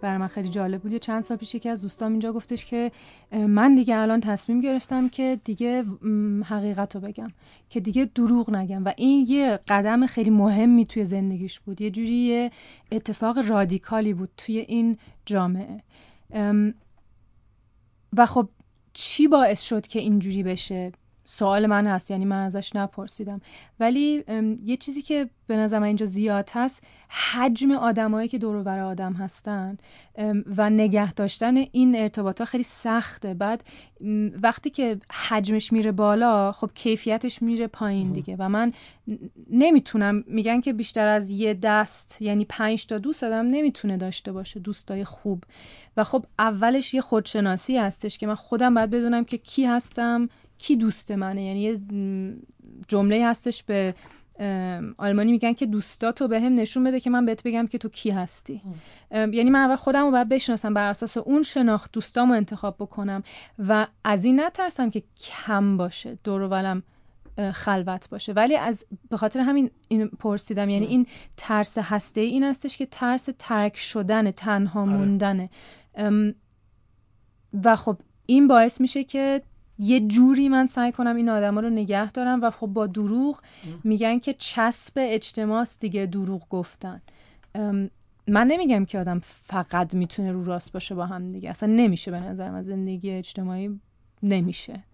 برای 0.00 0.18
من 0.18 0.28
خیلی 0.28 0.48
جالب 0.48 0.82
بود. 0.82 0.92
یه 0.92 0.98
چند 0.98 1.22
سال 1.22 1.36
پیش 1.36 1.54
یکی 1.54 1.68
از 1.68 1.82
دوستام 1.82 2.10
اینجا 2.10 2.32
گفتش 2.32 2.64
که 2.64 2.92
من 3.32 3.74
دیگه 3.74 3.96
الان 3.96 4.20
تصمیم 4.20 4.60
گرفتم 4.60 5.08
که 5.08 5.40
دیگه 5.44 5.84
حقیقت 6.44 6.94
رو 6.94 7.00
بگم 7.00 7.28
که 7.68 7.80
دیگه 7.80 8.04
دروغ 8.04 8.50
نگم. 8.50 8.84
و 8.84 8.92
این 8.96 9.26
یه 9.28 9.60
قدم 9.68 10.06
خیلی 10.06 10.30
مهمی 10.30 10.86
توی 10.86 11.04
زندگیش 11.04 11.60
بود. 11.60 11.80
یه 11.80 11.90
جوری 11.90 12.14
یه 12.14 12.50
اتفاق 12.92 13.48
رادیکالی 13.48 14.14
بود 14.14 14.30
توی 14.36 14.58
این 14.58 14.98
جامعه. 15.26 15.82
و 18.16 18.26
خب 18.26 18.48
چی 18.92 19.28
باعث 19.28 19.62
شد 19.62 19.86
که 19.86 20.00
اینجوری 20.00 20.42
بشه؟ 20.42 20.92
سوال 21.32 21.66
من 21.66 21.86
هست 21.86 22.10
یعنی 22.10 22.24
من 22.24 22.46
ازش 22.46 22.76
نپرسیدم. 22.76 23.40
ولی 23.80 24.24
یه 24.64 24.76
چیزی 24.76 25.02
که 25.02 25.30
به 25.46 25.56
نظر 25.56 25.82
اینجا 25.82 26.06
زیاد 26.06 26.50
هست 26.52 26.82
حجم 27.08 27.70
آدمایی 27.70 28.28
که 28.28 28.38
دور 28.38 28.56
و 28.56 28.68
آدم 28.68 29.12
هستن 29.12 29.78
و 30.56 30.70
نگه 30.70 31.12
داشتن 31.12 31.56
این 31.56 31.96
ارتباطات 31.96 32.48
خیلی 32.48 32.62
سخته. 32.62 33.34
بعد 33.34 33.64
وقتی 34.42 34.70
که 34.70 34.98
حجمش 35.28 35.72
میره 35.72 35.92
بالا 35.92 36.52
خب 36.52 36.70
کیفیتش 36.74 37.42
میره 37.42 37.66
پایین 37.66 38.12
دیگه. 38.12 38.36
و 38.38 38.48
من 38.48 38.72
نمی‌تونم 39.50 40.24
میگن 40.26 40.60
که 40.60 40.72
بیشتر 40.72 41.06
از 41.06 41.30
یه 41.30 41.54
دست 41.54 42.22
یعنی 42.22 42.44
پنج 42.44 42.86
تا 42.86 42.98
دوست 42.98 43.24
آدم 43.24 43.46
نمی‌تونه 43.46 43.96
داشته 43.96 44.32
باشه 44.32 44.60
دوستای 44.60 45.04
خوب. 45.04 45.44
و 45.96 46.04
خب 46.04 46.24
اولش 46.38 46.94
یه 46.94 47.00
خودشناسی 47.00 47.78
هستش 47.78 48.18
که 48.18 48.26
من 48.26 48.34
خودم 48.34 48.74
باید 48.74 48.90
بدونم 48.90 49.24
که 49.24 49.38
کی 49.38 49.64
هستم 49.64 50.28
کی 50.60 50.76
دوست 50.76 51.10
منه؟ 51.10 51.42
یعنی 51.42 51.60
یه 51.60 51.78
جمله 52.88 53.26
هستش 53.26 53.62
به 53.62 53.94
آلمانی 54.98 55.32
میگن 55.32 55.52
که 55.52 55.66
دوستاتو 55.66 56.28
به 56.28 56.40
هم 56.40 56.54
نشون 56.54 56.84
بده 56.84 57.00
که 57.00 57.10
من 57.10 57.26
بهت 57.26 57.42
بگم 57.42 57.66
که 57.66 57.78
تو 57.78 57.88
کی 57.88 58.10
هستی. 58.10 58.62
یعنی 59.10 59.50
من 59.50 59.60
اول 59.60 59.76
خودم 59.76 60.04
رو 60.04 60.10
باید 60.10 60.28
بشناسم 60.28 60.74
بر 60.74 60.90
اساس 60.90 61.16
اون 61.16 61.42
شناخت 61.42 61.92
دوستامو 61.92 62.34
انتخاب 62.34 62.76
بکنم 62.78 63.22
و 63.58 63.86
از 64.04 64.24
این 64.24 64.40
نترسم 64.40 64.90
که 64.90 65.02
کم 65.16 65.76
باشه 65.76 66.18
دور 66.24 66.42
ولم 66.42 66.82
خلوت 67.52 68.08
باشه. 68.10 68.32
ولی 68.32 68.56
از 68.56 68.84
به 69.10 69.16
خاطر 69.16 69.40
همین 69.40 69.70
این 69.88 70.08
پرسیدم. 70.08 70.68
یعنی 70.68 70.86
این 70.86 71.06
ترس 71.36 71.78
هسته 71.78 72.20
این 72.20 72.44
هستش 72.44 72.76
که 72.76 72.86
ترس 72.86 73.28
ترک 73.38 73.76
شدن 73.76 74.30
تنها 74.30 74.80
آره. 74.80 74.90
موندنه 74.90 75.50
و 77.64 77.76
خب 77.76 77.96
این 78.26 78.48
باعث 78.48 78.80
میشه 78.80 79.04
که 79.04 79.42
یه 79.80 80.00
جوری 80.00 80.48
من 80.48 80.66
سعی 80.66 80.92
کنم 80.92 81.16
این 81.16 81.28
آدما 81.28 81.60
رو 81.60 81.70
نگه 81.70 82.12
دارم 82.12 82.42
و 82.42 82.50
خب 82.50 82.66
با 82.66 82.86
دروغ 82.86 83.40
میگن 83.84 84.18
که 84.18 84.34
چسب 84.38 84.92
اجتماعست 84.96 85.80
دیگه 85.80 86.06
دروغ 86.06 86.48
گفتن. 86.48 87.02
من 88.26 88.46
نمیگم 88.46 88.84
که 88.84 88.98
آدم 88.98 89.18
فقط 89.22 89.94
می‌تونه 89.94 90.32
رو 90.32 90.44
راست 90.44 90.72
باشه 90.72 90.94
با 90.94 91.06
هم 91.06 91.32
دیگه. 91.32 91.50
اصلا 91.50 91.72
نمیشه 91.72 92.10
به 92.10 92.20
نظر 92.20 92.50
من. 92.50 92.62
زندگی 92.62 93.10
اجتماعی 93.10 93.80
نمیشه. 94.22 94.84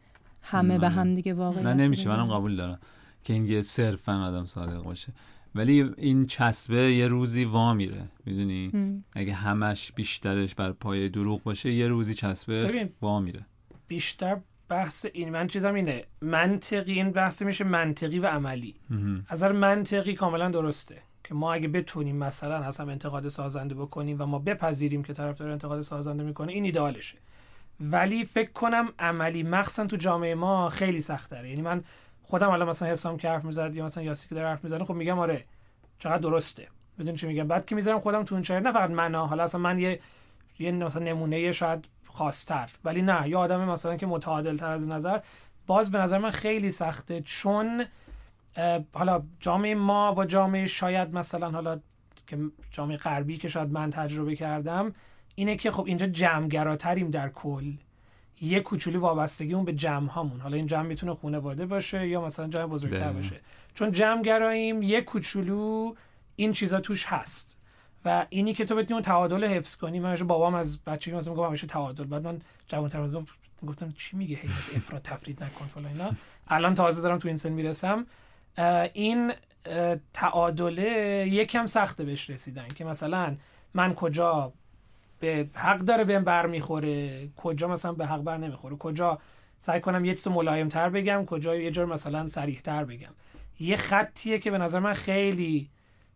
همه 0.42 0.78
به 0.78 0.88
هم 0.88 1.14
دیگه 1.14 1.34
واقعا 1.34 1.62
نه 1.62 1.74
نمیشه. 1.74 2.08
منم 2.08 2.26
قبول 2.26 2.56
دارم 2.56 2.78
که 3.24 3.32
اینگه 3.32 3.62
صرفا 3.62 4.24
آدم 4.24 4.44
صادق 4.44 4.82
باشه. 4.82 5.12
ولی 5.54 5.90
این 5.96 6.26
چسبه 6.26 6.94
یه 6.94 7.06
روزی 7.06 7.44
وا 7.44 7.74
میره. 7.74 8.08
می‌دونی؟ 8.26 8.70
اگه 9.16 9.32
همش 9.32 9.92
بیشترش 9.92 10.54
بر 10.54 10.72
پای 10.72 11.08
دروغ 11.08 11.42
باشه 11.42 11.72
یه 11.72 11.88
روزی 11.88 12.14
چسبه 12.14 12.90
وا 13.02 13.20
میره. 13.20 13.46
بیشتر 13.88 14.40
بحث 14.68 15.06
این 15.12 15.30
من 15.30 15.46
چیزم 15.46 15.74
اینه. 15.74 16.04
منطقی 16.20 16.92
این 16.92 17.10
بحث 17.10 17.42
میشه 17.42 17.64
منطقی 17.64 18.18
و 18.18 18.26
عملی. 18.26 18.74
از 19.28 19.38
نظر 19.38 19.52
منطقی 19.52 20.14
کاملا 20.14 20.48
درسته 20.48 21.02
که 21.24 21.34
ما 21.34 21.52
اگه 21.52 21.68
بتونیم 21.68 22.16
مثلا 22.16 22.56
از 22.56 22.80
هم 22.80 22.88
انتقاد 22.88 23.28
سازنده 23.28 23.74
بکنیم 23.74 24.16
و 24.20 24.26
ما 24.26 24.38
بپذیریم 24.38 25.02
که 25.02 25.12
طرف 25.12 25.38
داره 25.38 25.52
انتقاد 25.52 25.82
سازنده 25.82 26.22
می‌کنه 26.22 26.52
این 26.52 26.64
ایدالشه 26.64 27.18
ولی 27.80 28.24
فکر 28.24 28.52
کنم 28.52 28.88
عملی 28.98 29.42
مخصوصا 29.42 29.86
تو 29.86 29.96
جامعه 29.96 30.34
ما 30.34 30.68
خیلی 30.68 31.00
سخت 31.00 31.30
داره 31.30 31.48
یعنی 31.48 31.62
من 31.62 31.84
خودم 32.22 32.50
الان 32.50 32.68
مثلا 32.68 32.88
حسام 32.88 33.16
که 33.16 33.28
حرف 33.28 33.44
می‌زد 33.44 33.74
یا 33.74 33.84
مثلا 33.84 34.02
یاسی 34.02 34.28
که 34.28 34.34
داره 34.34 34.48
حرف 34.48 34.64
می‌زنه 34.64 34.84
خب 34.84 34.94
میگم 34.94 35.18
آره 35.18 35.44
چقدر 35.98 36.18
درسته. 36.18 36.68
بدون 36.98 37.14
چی 37.14 37.26
میگم؟ 37.26 37.48
بعد 37.48 37.66
که 37.66 37.74
می‌ذارم 37.74 38.00
خودم 38.00 38.24
تو 38.24 38.34
اون 38.34 38.44
نه 38.50 38.72
فقط 38.72 38.90
من 38.90 39.14
حالا 39.14 39.42
اصلا 39.42 39.60
من 39.60 39.78
یه 39.78 40.00
یه 40.58 40.72
مثلا 40.72 41.02
نمونه 41.02 41.52
شاید 41.52 41.84
خاصتر. 42.16 42.70
ولی 42.84 43.02
نه 43.02 43.28
یه 43.28 43.36
آدم 43.36 43.64
مثلا 43.64 43.96
که 43.96 44.06
متعادل 44.06 44.56
تر 44.56 44.70
از 44.70 44.88
نظر 44.88 45.20
باز 45.66 45.90
به 45.90 45.98
نظر 45.98 46.18
من 46.18 46.30
خیلی 46.30 46.70
سخته. 46.70 47.20
چون 47.20 47.84
حالا 48.92 49.22
جامعه 49.40 49.74
ما 49.74 50.12
با 50.12 50.26
جامعه 50.26 50.66
شاید 50.66 51.14
مثلا 51.14 51.50
حالا 51.50 51.80
که 52.26 52.38
جامعه 52.70 52.96
غربی 52.96 53.36
که 53.36 53.48
شاید 53.48 53.72
من 53.72 53.90
تجربه 53.90 54.36
کردم 54.36 54.94
اینه 55.34 55.56
که 55.56 55.70
خب 55.70 55.84
اینجا 55.86 56.06
جمعگراتریم 56.06 57.10
در 57.10 57.28
کل. 57.28 57.72
یه 58.40 58.60
کوچولی 58.60 58.96
وابستگی 58.96 59.54
اون 59.54 59.64
به 59.64 59.72
جمع 59.72 60.08
هامون 60.08 60.40
حالا 60.40 60.56
این 60.56 60.66
جمع 60.66 60.86
می‌تونه 60.86 61.14
خانواده 61.14 61.66
باشه 61.66 62.08
یا 62.08 62.20
مثلا 62.24 62.48
جمع 62.48 62.66
بزرگتر 62.66 63.12
باشه. 63.12 63.40
چون 63.74 63.92
جمعگراییم 63.92 64.82
یه 64.82 65.00
کوچولو 65.00 65.94
این 66.36 66.52
چیزا 66.52 66.80
توش 66.80 67.06
هست. 67.06 67.55
و 68.06 68.26
اینی 68.30 68.54
که 68.54 68.64
تو 68.64 68.74
بتونی 68.74 68.92
اون 68.92 69.02
تعادل 69.02 69.44
حفظ 69.44 69.76
کنی 69.76 70.00
من 70.00 70.14
بابام 70.14 70.54
از 70.54 70.84
بچگی 70.84 71.16
مثلا 71.16 71.34
میگم 71.34 71.46
همیشه 71.46 71.66
تعادل 71.66 72.04
بعد 72.04 72.24
من 72.24 72.40
جوان‌تر 72.68 73.02
گفتم 73.08 73.26
گفتم 73.66 73.94
چی 73.98 74.16
میگه؟ 74.16 74.36
هی 74.36 74.48
از 74.58 74.76
افراط 74.76 75.02
تفرید 75.02 75.44
نکن 75.44 75.66
فلان 75.66 75.86
اینا. 75.86 76.10
الان 76.48 76.74
تازه 76.74 77.02
دارم 77.02 77.18
تو 77.18 77.28
این 77.28 77.36
سن 77.36 77.52
می‌رسم. 77.52 78.06
این 78.92 79.32
تعادله 80.12 81.28
یکم 81.32 81.66
سخته 81.66 82.04
بهش 82.04 82.30
رسیدن 82.30 82.68
که 82.68 82.84
مثلا 82.84 83.36
من 83.74 83.94
کجا 83.94 84.52
به 85.20 85.48
حق 85.54 85.78
داره 85.78 86.04
بهم 86.04 86.24
بر 86.24 86.46
می‌خوره 86.46 87.28
کجا 87.36 87.68
مثلا 87.68 87.92
به 87.92 88.06
حق 88.06 88.20
بر 88.22 88.36
نمی‌خوره 88.36 88.76
کجا 88.76 89.18
سعی 89.58 89.80
کنم 89.80 90.04
یه 90.04 90.14
چیز 90.14 90.28
ملایم 90.28 90.68
تر 90.68 90.88
بگم 90.88 91.24
کجا 91.26 91.56
یه 91.56 91.70
جور 91.70 91.84
مثلا 91.84 92.28
سریح 92.28 92.60
تر 92.60 92.84
بگم. 92.84 93.12
یه 93.60 93.76
خطیه 93.76 94.38
که 94.38 94.50
به 94.50 94.58
نظر 94.58 94.78
من 94.78 94.92
خیلی 94.92 95.68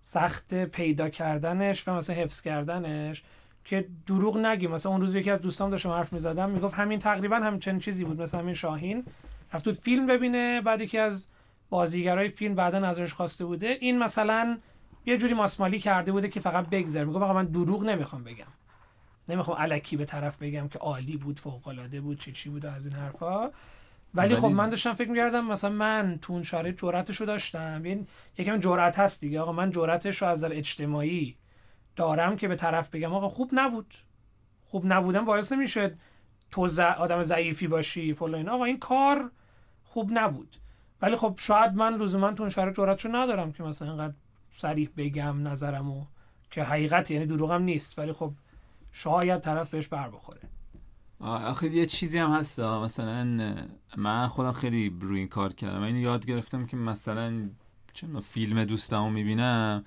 سخت 0.02 0.54
پیدا 0.54 1.08
کردنش 1.08 1.88
و 1.88 1.92
مثلا 1.92 2.16
حفظ 2.16 2.40
کردنش 2.40 3.22
که 3.64 3.88
دروغ 4.06 4.38
نگیم 4.38 4.70
مثلا 4.70 4.92
اون 4.92 5.00
روز 5.00 5.14
یکی 5.14 5.30
از 5.30 5.40
دوستان 5.40 5.70
داشتم 5.70 5.90
حرف 5.90 6.12
می‌زدم 6.12 6.50
می‌گفت 6.50 6.74
همین 6.74 6.98
تقریبا 6.98 7.36
همچین 7.36 7.78
چیزی 7.78 8.04
بود 8.04 8.22
مثلا 8.22 8.40
همین 8.40 8.54
شاهین. 8.54 9.04
رفت 9.52 9.72
فیلم 9.72 10.06
ببینه 10.06 10.60
بعد 10.60 10.80
یکی 10.80 10.98
از 10.98 11.26
بازیگرای 11.70 12.28
فیلم 12.28 12.54
بعدا 12.54 12.86
ازش 12.86 13.12
خواسته 13.12 13.44
بوده. 13.44 13.66
این 13.80 13.98
مثلا 13.98 14.58
یه 15.06 15.18
جوری 15.18 15.34
ماسمالی 15.34 15.78
کرده 15.78 16.12
بوده 16.12 16.28
که 16.28 16.40
فقط 16.40 16.66
بگذره. 16.66 17.04
میگه 17.04 17.32
من 17.32 17.44
دروغ 17.44 17.84
نمی‌خوام 17.84 18.24
بگم. 18.24 18.44
نمی‌خوام 19.28 19.56
علکی 19.58 19.96
به 19.96 20.04
طرف 20.04 20.42
بگم 20.42 20.68
که 20.68 20.78
عالی 20.78 21.16
بود 21.16 21.38
فوق 21.38 21.68
العاده 21.68 22.00
بود 22.00 22.20
چی 22.20 22.32
چی 22.32 22.48
بود 22.50 22.66
از 22.66 22.86
این 22.86 22.94
حرفا. 22.94 23.50
ولی 24.14 24.36
خب 24.36 24.48
من 24.48 24.70
داشتم 24.70 24.94
فکر 24.94 25.10
می‌کردم 25.10 25.46
مثلا 25.46 25.70
من 25.70 26.18
تو 26.22 26.32
اون 26.32 26.42
شرایط 26.42 26.80
جرأتش 26.80 27.16
رو 27.16 27.26
داشتم. 27.26 27.82
این 27.84 28.06
یکم 28.38 28.60
جرأت 28.60 28.98
هست 28.98 29.20
دیگه. 29.20 29.40
آقا 29.40 29.52
من 29.52 29.70
جرأتش 29.70 30.22
رو 30.22 30.28
از 30.28 30.44
نظر 30.44 30.54
اجتماعی 30.54 31.36
دارم 31.96 32.36
که 32.36 32.48
به 32.48 32.56
طرف 32.56 32.90
بگم. 32.90 33.14
آقا 33.14 33.28
خوب 33.28 33.50
نبود. 33.52 33.94
خوب 34.66 34.82
نبودم 34.86 35.24
باعث 35.24 35.52
نمیشه 35.52 35.96
تو 36.50 36.68
ز... 36.68 36.80
آدم 36.80 37.22
ضعیفی 37.22 37.68
باشی 37.68 38.14
فلان 38.14 38.48
آقا 38.48 38.64
این 38.64 38.78
کار 38.78 39.30
خوب 39.84 40.10
نبود. 40.12 40.56
ولی 41.02 41.16
خب 41.16 41.34
شاید 41.38 41.74
من 41.74 41.94
لزوما 41.94 42.32
تو 42.32 42.42
اون 42.42 42.50
شرایط 42.50 42.76
جرأتشو 42.76 43.08
ندارم 43.08 43.52
که 43.52 43.62
مثلا 43.62 43.88
اینقدر 43.88 44.14
صریح 44.56 44.90
بگم 44.96 45.48
نظرمو 45.48 46.04
که 46.50 46.62
حقیقت 46.62 47.10
یعنی 47.10 47.26
دروغم 47.26 47.62
نیست. 47.62 47.98
ولی 47.98 48.12
خب 48.12 48.32
شاید 48.92 49.40
طرف 49.40 49.70
بهش 49.70 49.88
بر 49.88 50.08
بخوره. 50.08 50.40
آخه 51.20 51.68
یه 51.68 51.86
چیزی 51.86 52.18
هم 52.18 52.30
هست 52.30 52.60
مثلا 52.60 53.54
من 53.96 54.26
خودم 54.26 54.52
خیلی 54.52 54.96
روی 55.00 55.18
این 55.18 55.28
کار 55.28 55.52
کردم. 55.52 55.82
اینو 55.82 55.98
یاد 55.98 56.26
گرفتم 56.26 56.66
که 56.66 56.76
مثلا 56.76 57.50
چون 57.92 58.20
فیلم 58.20 58.64
دوستمو 58.64 59.10
می‌بینم 59.10 59.84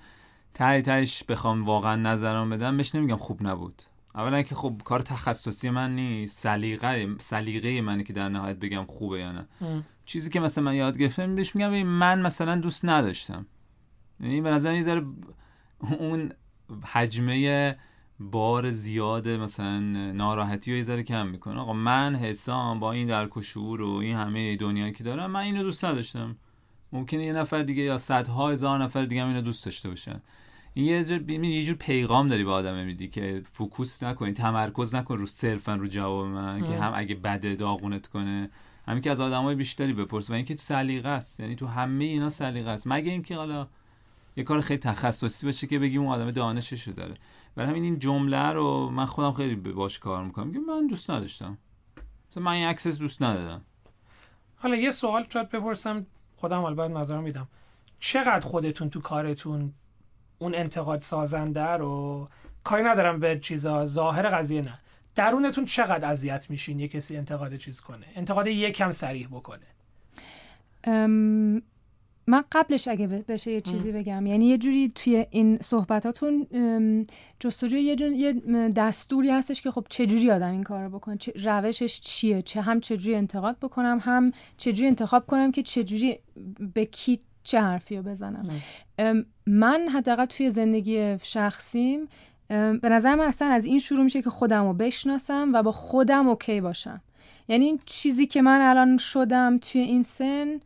تای 0.54 0.82
تایش 0.82 1.24
بخوام 1.24 1.64
واقعا 1.64 1.96
نظرم 1.96 2.50
بدم 2.50 2.76
بهش 2.76 2.94
نمیگم 2.94 3.16
خوب 3.16 3.46
نبود. 3.46 3.82
اولا 4.14 4.42
که 4.42 4.54
خب 4.54 4.80
کار 4.84 5.00
تخصصی 5.00 5.70
من 5.70 5.94
نیست 5.94 6.38
سلیقه 6.38 7.14
سلیقه 7.18 7.80
منه 7.80 8.04
که 8.04 8.12
در 8.12 8.28
نهایت 8.28 8.56
بگم 8.56 8.84
خوبه 8.84 9.20
یا 9.20 9.32
نه. 9.32 9.46
چیزی 10.06 10.30
که 10.30 10.40
مثلا 10.40 10.64
من 10.64 10.74
یاد 10.74 10.98
گرفتم 10.98 11.34
بهش 11.34 11.56
میگم 11.56 11.82
من 11.82 12.22
مثلا 12.22 12.56
دوست 12.56 12.84
نداشتم. 12.84 13.46
یعنی 14.20 14.40
به 14.40 14.50
نظر 14.50 14.74
یه 14.74 15.02
اون 15.80 16.32
حجمه 16.84 17.76
بار 18.20 18.70
زیاد 18.70 19.28
مثلا 19.28 19.80
ناراحتی 20.12 20.70
رو 20.70 20.76
یه 20.76 20.82
ذره 20.82 21.02
کم 21.02 21.26
می‌کنه. 21.26 21.60
آقا 21.60 21.72
من 21.72 22.16
حسام 22.16 22.80
با 22.80 22.92
این 22.92 23.06
درک 23.06 23.36
و 23.36 23.40
شعور 23.42 23.82
و 23.82 23.90
این 23.90 24.16
همه 24.16 24.56
دنیایی 24.56 24.92
که 24.92 25.04
دارم 25.04 25.30
من 25.30 25.40
اینو 25.40 25.62
دوست 25.62 25.84
نداشتم. 25.84 26.36
ممکنه 26.92 27.24
یه 27.24 27.32
نفر 27.32 27.62
دیگه 27.62 27.82
یا 27.82 27.98
صدها 27.98 28.50
هزار 28.50 28.82
نفر 28.82 29.04
دیگه 29.04 29.22
هم 29.22 29.28
اینو 29.28 29.40
دوست 29.40 29.64
داشته 29.64 29.88
باشن. 29.88 30.22
این 30.74 30.86
یه 30.86 31.04
جور, 31.04 31.30
یه 31.30 31.64
جور 31.64 31.76
پیغام 31.76 32.28
داری 32.28 32.44
به 32.44 32.52
آدم 32.52 32.84
میدی 32.84 33.08
که 33.08 33.42
فوکوس 33.44 34.02
نکنی 34.02 34.32
تمرکز 34.32 34.94
نکن 34.94 35.16
رو 35.18 35.26
صرفا 35.26 35.74
رو 35.74 35.86
جواب 35.86 36.26
من 36.26 36.66
که 36.66 36.72
هم 36.72 36.92
اگه 36.94 37.14
بده 37.14 37.54
داغونت 37.54 38.06
کنه. 38.06 38.50
همین 38.88 39.02
که 39.02 39.10
از 39.10 39.20
آدمای 39.20 39.54
بیشتری 39.54 39.92
بپرس 39.92 40.30
و 40.30 40.32
اینکه 40.32 40.56
سلیقه 40.56 41.08
است. 41.08 41.40
یعنی 41.40 41.54
تو 41.54 41.66
همه 41.66 42.04
اینا 42.04 42.28
سلیقه 42.28 42.70
است. 42.70 42.86
مگه 42.86 43.12
اینکه 43.12 43.36
حالا 43.36 43.66
یه 44.36 44.44
کار 44.44 44.60
خیلی 44.60 44.78
تخصصی 44.78 45.46
باشه 45.46 45.66
که 45.66 45.78
بگیم 45.78 46.00
اون 46.00 46.10
آدم 46.10 46.30
دانششو 46.30 46.92
داره. 46.92 47.14
برای 47.54 47.70
همین 47.70 47.84
این 47.84 47.98
جمله 47.98 48.50
رو 48.50 48.90
من 48.90 49.06
خودم 49.06 49.32
خیلی 49.32 49.54
باش 49.54 49.98
کار 49.98 50.24
می‌کنم. 50.24 50.46
میگم 50.46 50.64
من 50.64 50.86
دوست 50.86 51.10
نداشتم. 51.10 51.58
مثلا 52.30 52.42
من 52.42 52.52
این 52.52 52.66
عکس 52.66 52.86
دوست 52.86 53.22
ندارم. 53.22 53.64
حالا 54.56 54.76
یه 54.76 54.90
سوال 54.90 55.26
شاید 55.32 55.48
بپرسم 55.48 56.06
خودم 56.36 56.60
حالا 56.60 56.74
بعد 56.74 56.90
نظر 56.90 57.20
میدم. 57.20 57.48
چقدر 57.98 58.46
خودتون 58.46 58.90
تو 58.90 59.00
کارتون 59.00 59.72
اون 60.38 60.54
انتقاد 60.54 61.00
سازنده 61.00 61.66
رو 61.66 62.28
کاری 62.64 62.82
ندارم 62.82 63.20
به 63.20 63.38
چیزا 63.38 63.84
ظاهر 63.84 64.28
قضیه 64.28 64.62
نه. 64.62 64.78
درونتون 65.14 65.64
چقدر 65.64 66.10
اذیت 66.10 66.50
میشین 66.50 66.80
یه 66.80 66.88
کسی 66.88 67.16
انتقاد 67.16 67.56
چیز 67.56 67.80
کنه؟ 67.80 68.06
انتقاد 68.14 68.46
یکم 68.46 68.90
سریح 68.90 69.28
بکنه. 69.28 69.66
ام، 70.84 71.62
من 72.26 72.44
قبلش 72.52 72.88
اگه 72.88 73.06
بشه 73.06 73.50
یه 73.50 73.60
چیزی 73.60 73.92
بگم. 73.92 74.26
یعنی 74.26 74.46
یه 74.46 74.58
جوری 74.58 74.92
توی 74.94 75.26
این 75.30 75.58
صحبتاتون 75.62 76.46
جستجوی 77.40 77.80
یه, 77.82 77.96
جون- 77.96 78.12
یه 78.14 78.32
دستوری 78.76 79.30
هستش 79.30 79.62
که 79.62 79.70
خب 79.70 79.86
چجوری 79.90 80.30
آدم 80.30 80.50
این 80.50 80.62
کار 80.62 80.84
رو 80.84 80.90
بکنه؟ 80.98 81.16
چه 81.16 81.32
روشش 81.44 82.00
چیه؟ 82.00 82.42
چه 82.42 82.60
هم 82.60 82.80
چجوری 82.80 83.14
انتقاد 83.16 83.56
بکنم؟ 83.62 83.98
هم 84.02 84.32
چجوری 84.56 84.88
انتخاب 84.88 85.26
کنم 85.26 85.52
که 85.52 85.62
چجوری 85.62 86.18
به 86.74 86.84
کی 86.84 87.20
چه 87.44 87.60
حرفی 87.60 87.96
رو 87.96 88.02
بزنم 88.02 88.48
من 89.46 89.88
حداقل 89.94 90.24
توی 90.24 90.50
زندگی 90.50 91.16
شخصیم 91.22 92.08
به 92.48 92.88
نظر 92.88 93.14
من 93.14 93.24
اصلا 93.24 93.48
از 93.48 93.64
این 93.64 93.78
شروع 93.78 94.04
میشه 94.04 94.22
که 94.22 94.30
خودم 94.30 94.66
رو 94.66 94.72
بشناسم 94.72 95.50
و 95.54 95.62
با 95.62 95.72
خودم 95.72 96.28
اوکی 96.28 96.60
باشم. 96.60 97.00
یعنی 97.48 97.64
این 97.64 97.80
چیزی 97.86 98.26
که 98.26 98.42
من 98.42 98.60
الان 98.60 98.96
شدم 98.96 99.58
توی 99.58 99.80
این 99.80 100.02
سن 100.02 100.60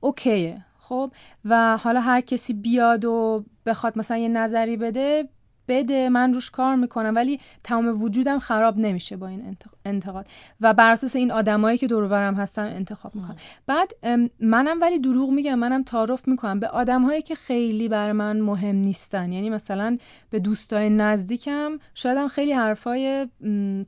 اوکیه. 0.00 0.64
خب 0.90 1.12
و 1.44 1.76
حالا 1.76 2.00
هر 2.00 2.20
کسی 2.20 2.54
بیاد 2.54 3.04
و 3.04 3.44
بخواد 3.66 3.98
مثلا 3.98 4.16
یه 4.16 4.28
نظری 4.28 4.76
بده 4.76 5.28
بده. 5.68 6.08
من 6.08 6.34
روش 6.34 6.50
کار 6.50 6.76
می‌کنم 6.76 7.12
ولی 7.16 7.40
تمام 7.64 8.02
وجودم 8.02 8.38
خراب 8.38 8.78
نمیشه 8.78 9.16
با 9.16 9.26
این 9.26 9.40
انتق- 9.40 9.74
انتقاد. 9.84 10.26
و 10.60 10.74
بر 10.74 10.92
اساس 10.92 11.16
این 11.16 11.30
آدمایی 11.32 11.78
که 11.78 11.86
دور 11.86 12.08
برم 12.08 12.34
هستم 12.34 12.64
انتخاب 12.64 13.14
می‌کنم. 13.14 13.36
بعد 13.66 13.92
منم 14.40 14.80
ولی 14.80 14.98
دروغ 14.98 15.30
میگم 15.30 15.54
منم 15.54 15.82
تعارف 15.82 16.28
می‌کنم 16.28 16.60
به 16.60 16.68
آدمهایی 16.68 17.22
که 17.22 17.34
خیلی 17.34 17.88
بر 17.88 18.12
من 18.12 18.40
مهم 18.40 18.76
نیستن. 18.76 19.32
یعنی 19.32 19.50
مثلا 19.50 19.98
به 20.30 20.38
دوستای 20.38 20.90
نزدیکم 20.90 21.78
شایدم 21.94 22.28
خیلی 22.28 22.52
حرفای 22.52 23.28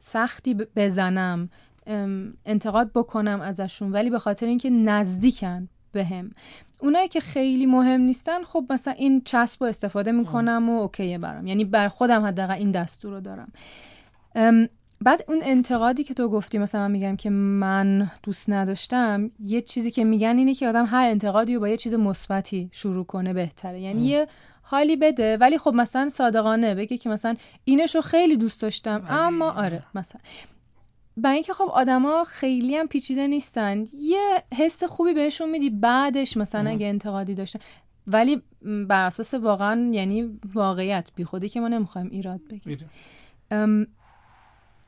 سختی 0.01 0.55
بزنم 0.55 1.49
انتقاد 2.47 2.91
بکنم 2.95 3.41
ازشون. 3.41 3.93
ولی 3.93 4.11
به 4.11 4.19
خاطر 4.19 4.47
اینکه 4.47 4.71
نزدیکن 4.71 5.69
بهم. 5.93 6.31
اونایی 6.81 7.09
که 7.09 7.21
خیلی 7.21 7.67
مهم 7.67 8.01
نیستن 8.01 8.43
خب 8.43 8.65
مثلا 8.71 8.95
این 8.95 9.23
چسب 9.25 9.65
رو 9.65 9.69
استفاده 9.71 10.13
می‌کنم 10.13 10.71
و 10.71 10.81
اوکیه 10.81 11.19
برام. 11.19 11.47
یعنی 11.47 11.65
بر 11.65 11.89
خودم 11.89 12.27
حداقل 12.27 12.55
این 12.55 12.71
دستور 12.71 13.13
رو 13.13 13.21
دارم. 13.21 13.53
بعد 15.01 15.25
اون 15.29 15.39
انتقادی 15.43 16.05
که 16.05 16.15
تو 16.15 16.29
گفتی 16.29 16.59
مثلا 16.59 16.81
من 16.81 16.91
میگم 16.91 17.17
که 17.17 17.31
من 17.31 18.11
دوست 18.23 18.51
نداشتم 18.51 19.31
یه 19.45 19.61
چیزی 19.61 19.91
که 19.91 20.05
میگن 20.05 20.37
اینه 20.39 20.55
که 20.55 20.69
آدم 20.69 20.87
هر 20.87 21.09
انتقادی 21.09 21.55
رو 21.55 21.61
با 21.61 21.69
یه 21.69 21.77
چیز 21.77 21.95
مثبتی 21.95 22.69
شروع 22.73 23.05
کنه 23.05 23.33
بهتره. 23.33 23.81
یعنی 23.81 24.07
یه 24.07 24.27
حالی 24.63 24.97
بده 24.97 25.37
ولی 25.37 25.59
خب 25.59 25.75
مثلا 25.75 26.09
صادقانه 26.09 26.75
بگه 26.75 26.97
که 26.99 27.09
مثلا 27.09 27.35
اینشو 27.65 28.01
خیلی 28.01 28.37
دوست 28.37 28.63
داشتم 28.63 28.95
ولی- 29.05 29.19
اما 29.19 29.51
آره 29.51 29.83
مثلا. 29.95 30.21
برای 31.17 31.35
اینکه 31.35 31.53
خب 31.53 31.69
آدما 31.73 32.25
خیلی 32.25 32.77
هم 32.77 32.89
پیچیده 32.89 33.27
نیستن. 33.27 33.85
یه 33.95 34.43
حس 34.55 34.85
خوبی 34.85 35.15
بهشون 35.15 35.51
میدی 35.51 35.71
بعدش 35.71 36.37
مثلا 36.37 36.71
اگه 36.71 36.87
انتقادی 36.87 37.35
داشتن. 37.35 37.61
ولی 38.07 38.43
بر 38.89 39.07
اساس 39.07 39.35
واقعا 39.35 39.91
یعنی 39.93 40.39
واقعیت 40.55 41.11
بی 41.15 41.25
خودی 41.25 41.49
که 41.49 41.61
ما 41.61 41.69
نمی‌خوایم 41.69 42.09
ایراد 42.11 42.41
بگیریم. 42.51 42.91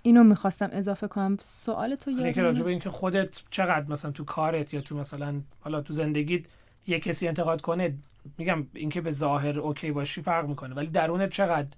اینو 0.02 0.24
می‌خواستم 0.24 0.68
اضافه 0.72 1.08
کنم. 1.08 1.36
سوال 1.40 1.94
تو 1.94 2.10
اینه 2.10 2.32
که 2.32 2.40
یادم 2.40 2.42
راجع 2.42 2.62
به 2.62 2.70
اینکه 2.70 2.90
خودت 2.90 3.42
چقدر 3.50 3.86
مثلا 3.88 4.10
تو 4.10 4.24
کارت 4.24 4.74
یا 4.74 4.80
تو 4.80 4.96
مثلا 4.96 5.40
حالا 5.60 5.80
تو 5.80 5.92
زندگیت 5.92 6.46
یه 6.86 7.00
کسی 7.00 7.28
انتقاد 7.28 7.60
کنه 7.60 7.94
میگم 8.38 8.66
اینکه 8.74 9.00
به 9.00 9.10
ظاهر 9.10 9.58
اوکی 9.58 9.92
باشی 9.92 10.22
فرق 10.22 10.48
می‌کنه 10.48 10.74
ولی 10.74 10.86
درونت 10.86 11.30
چقدر 11.30 11.68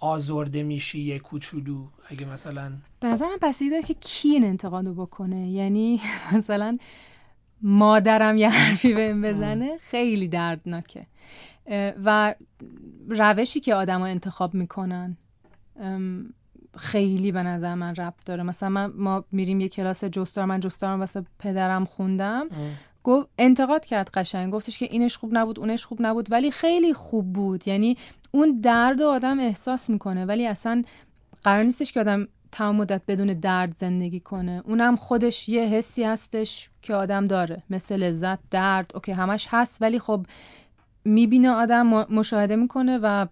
آزرده 0.00 0.62
میشی 0.62 1.00
یه 1.00 1.18
کوچولو؟ 1.18 1.86
اگه 2.08 2.26
مثلا 2.26 2.72
به 3.00 3.08
نظر 3.08 3.26
من 3.28 3.38
بستگی 3.42 3.70
داره 3.70 3.82
که 3.82 3.94
کی 3.94 4.28
این 4.28 4.44
انتقادو 4.44 4.94
بکنه. 4.94 5.50
یعنی 5.50 6.00
مثلا 6.36 6.78
مادرم 7.62 8.36
یه 8.36 8.48
حرفی 8.48 8.94
بهم 8.94 9.22
بزنه 9.22 9.78
خیلی 9.78 10.28
دردناکه. 10.28 11.06
و 12.04 12.34
روشی 13.08 13.60
که 13.60 13.74
آدما 13.74 14.06
انتخاب 14.06 14.54
می‌کنن 14.54 15.16
خیلی 16.76 17.32
به 17.32 17.42
نظر 17.42 17.74
من 17.74 17.94
ربط 17.94 18.24
داره. 18.26 18.42
مثلا 18.42 18.68
من 18.68 18.92
ما 18.96 19.24
میریم 19.32 19.60
یه 19.60 19.68
کلاس 19.68 20.04
جستار 20.04 20.44
من 20.44 20.60
جستار 20.60 20.94
رو 20.94 20.98
واسه 20.98 21.24
پدرم 21.38 21.84
خوندم. 21.84 22.48
گفت 23.04 23.28
انتقاد 23.38 23.84
کرد 23.84 24.10
قشنگ. 24.14 24.52
گفتش 24.52 24.78
که 24.78 24.88
اینش 24.90 25.16
خوب 25.16 25.30
نبود 25.32 25.58
اونش 25.58 25.86
خوب 25.86 25.98
نبود 26.02 26.32
ولی 26.32 26.50
خیلی 26.50 26.94
خوب 26.94 27.32
بود. 27.32 27.68
یعنی 27.68 27.96
اون 28.36 28.60
درد 28.60 29.02
آدم 29.02 29.40
احساس 29.40 29.90
می‌کنه 29.90 30.24
ولی 30.24 30.46
اصلا 30.46 30.82
قرار 31.42 31.62
نیستش 31.62 31.92
که 31.92 32.00
آدم 32.00 32.28
تمام 32.52 32.76
مدت 32.76 33.02
بدون 33.08 33.26
درد 33.26 33.74
زندگی 33.76 34.20
کنه. 34.20 34.62
اونم 34.64 34.96
خودش 34.96 35.48
یه 35.48 35.62
حسی 35.62 36.04
هستش 36.04 36.70
که 36.82 36.94
آدم 36.94 37.26
داره 37.26 37.62
مثل 37.70 37.96
لذت 37.96 38.38
درد 38.50 38.90
اوکی 38.94 39.12
همش 39.12 39.46
هست 39.50 39.82
ولی 39.82 39.98
خب 39.98 40.26
می‌بینه 41.04 41.50
آدم 41.50 41.86
مشاهده 41.86 42.56
می‌کنه 42.56 42.98
و 43.02 43.26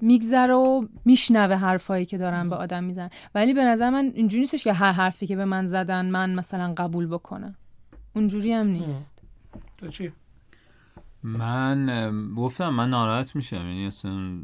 میگذره 0.00 0.54
و 0.54 0.86
میشنوه 1.04 1.54
حرفایی 1.54 2.06
که 2.06 2.18
دارن 2.18 2.48
به 2.48 2.56
آدم 2.56 2.84
میزن 2.84 3.10
ولی 3.34 3.54
به 3.54 3.64
نظر 3.64 3.90
من 3.90 4.12
اینجوری 4.14 4.40
نیستش 4.40 4.64
که 4.64 4.72
هر 4.72 4.92
حرفی 4.92 5.26
که 5.26 5.36
به 5.36 5.44
من 5.44 5.66
زدن 5.66 6.06
من 6.06 6.34
مثلا 6.34 6.74
قبول 6.76 7.06
بکنم. 7.06 7.54
اونجوری 8.14 8.52
هم 8.52 8.66
نیست. 8.66 9.22
تو 9.78 9.88
چی؟ 9.88 10.12
من 11.22 12.34
گفتم 12.36 12.68
من 12.68 12.90
ناراحت 12.90 13.36
میشم 13.36 13.56
یعنی 13.56 13.86
اصلا 13.86 14.38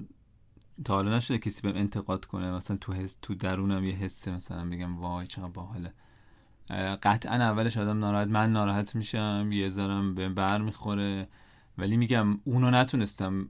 تا 0.85 0.95
حالا 0.95 1.17
نشده 1.17 1.39
کسی 1.39 1.62
بهم 1.62 1.77
انتقاد 1.77 2.25
کنه 2.25 2.51
مثلا 2.51 2.77
تو 2.77 2.93
حس 2.93 3.17
تو 3.23 3.35
درونم 3.35 3.85
یه 3.85 3.95
حسه 3.95 4.31
مثلا 4.31 4.71
بگم 4.71 4.99
وای 4.99 5.27
چقدر 5.27 5.49
باحاله. 5.49 5.93
قطعا 7.03 7.35
اولش 7.35 7.77
آدم 7.77 7.99
ناراحت 7.99 8.29
من 8.29 8.53
ناراحت 8.53 8.95
میشم 8.97 9.49
یه 9.53 9.69
ذرم 9.69 10.15
بهم 10.15 10.35
بر 10.35 10.59
می‌خوره 10.59 11.29
ولی 11.79 11.97
میگم 11.97 12.41
اونو 12.45 12.71
نتونستم 12.71 13.49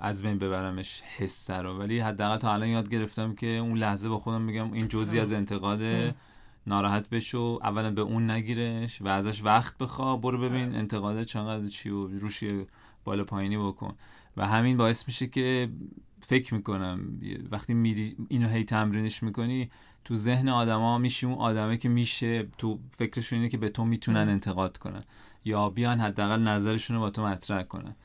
از 0.00 0.22
بین 0.22 0.38
ببرمش 0.38 1.02
حسه 1.02 1.56
رو. 1.56 1.78
ولی 1.78 2.00
حداقل 2.00 2.36
تا 2.36 2.52
الان 2.52 2.68
یاد 2.68 2.90
گرفتم 2.90 3.34
که 3.34 3.46
اون 3.46 3.78
لحظه 3.78 4.08
با 4.08 4.18
خودم 4.18 4.42
میگم 4.42 4.72
این 4.72 4.88
جزئی 4.88 5.20
از 5.20 5.32
انتقاده. 5.32 6.14
ناراحت 6.66 7.08
بشو 7.08 7.58
اولا 7.62 7.90
به 7.90 8.00
اون 8.00 8.30
نگیرش 8.30 9.02
و 9.02 9.08
ازش 9.08 9.44
وقت 9.44 9.78
بخوا 9.78 10.16
برو 10.16 10.38
ببین 10.38 10.74
انتقاده 10.74 11.24
چقدر 11.24 11.68
چی 11.68 11.90
و 11.90 12.06
روش 12.06 12.42
یه 12.42 12.66
بالا 13.04 13.24
پایینی 13.24 13.58
بکن. 13.58 13.94
و 14.36 14.46
همین 14.46 14.76
باعث 14.76 15.06
میشه 15.06 15.26
که 15.26 15.68
فکر 16.20 16.54
می‌کنم 16.54 17.20
وقتی 17.50 17.74
میری 17.74 18.16
اینو 18.28 18.48
هی 18.48 18.64
تمرینش 18.64 19.22
می‌کنی 19.22 19.70
تو 20.04 20.16
ذهن 20.16 20.48
آدما 20.48 20.98
میشی 20.98 21.26
اون 21.26 21.38
آدمه 21.38 21.76
که 21.76 21.88
میشه 21.88 22.42
تو 22.58 22.78
فکرشون 22.90 23.38
اینه 23.38 23.48
که 23.48 23.58
به 23.58 23.68
تو 23.68 23.84
می‌تونن 23.84 24.28
انتقاد 24.28 24.78
کنن 24.78 25.04
یا 25.44 25.70
بیان 25.70 26.00
حداقل 26.00 26.40
نظرشون 26.40 26.96
رو 26.96 27.02
با 27.02 27.10
تو 27.10 27.26
مطرح 27.26 27.62
کنن. 27.62 27.96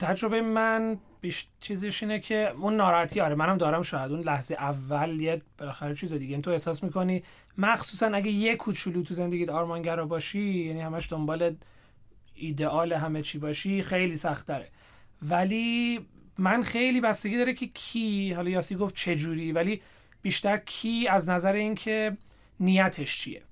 تجربه 0.00 0.40
من 0.42 0.98
بیش 1.20 1.46
چیزش 1.60 2.02
اینه 2.02 2.20
که 2.20 2.50
اون 2.50 2.76
ناراحتی 2.76 3.20
آره 3.20 3.34
منم 3.34 3.56
دارم 3.58 3.82
شاید 3.82 4.12
اون 4.12 4.20
لحظه 4.20 4.54
اول 4.54 5.20
یه 5.20 5.42
بالاخره 5.58 5.94
چیز 5.94 6.12
دیگه. 6.12 6.32
این 6.32 6.42
تو 6.42 6.50
احساس 6.50 6.82
می‌کنی 6.82 7.22
مخصوصا 7.58 8.06
اگه 8.06 8.30
یه 8.30 8.56
کوچولو 8.56 9.02
تو 9.02 9.14
زندگیت 9.14 9.48
آرمانگرا 9.48 10.06
باشی 10.06 10.64
یعنی 10.64 10.80
همش 10.80 11.12
دنبال 11.12 11.56
ایدئال 12.34 12.92
همه 12.92 13.22
چی 13.22 13.38
باشی 13.38 13.82
خیلی 13.82 14.16
سخت 14.16 14.46
داره 14.46 14.68
ولی 15.22 16.00
من 16.38 16.62
خیلی 16.62 17.00
بستگی 17.00 17.36
داره 17.36 17.54
که 17.54 17.66
کی 17.66 18.32
حالا 18.32 18.50
یاسی 18.50 18.76
گفت 18.76 18.94
چجوری 18.94 19.52
ولی 19.52 19.82
بیشتر 20.22 20.56
کی 20.56 21.08
از 21.08 21.28
نظر 21.28 21.52
اینکه 21.52 22.16
نیتش 22.60 23.18
چیه. 23.18 23.42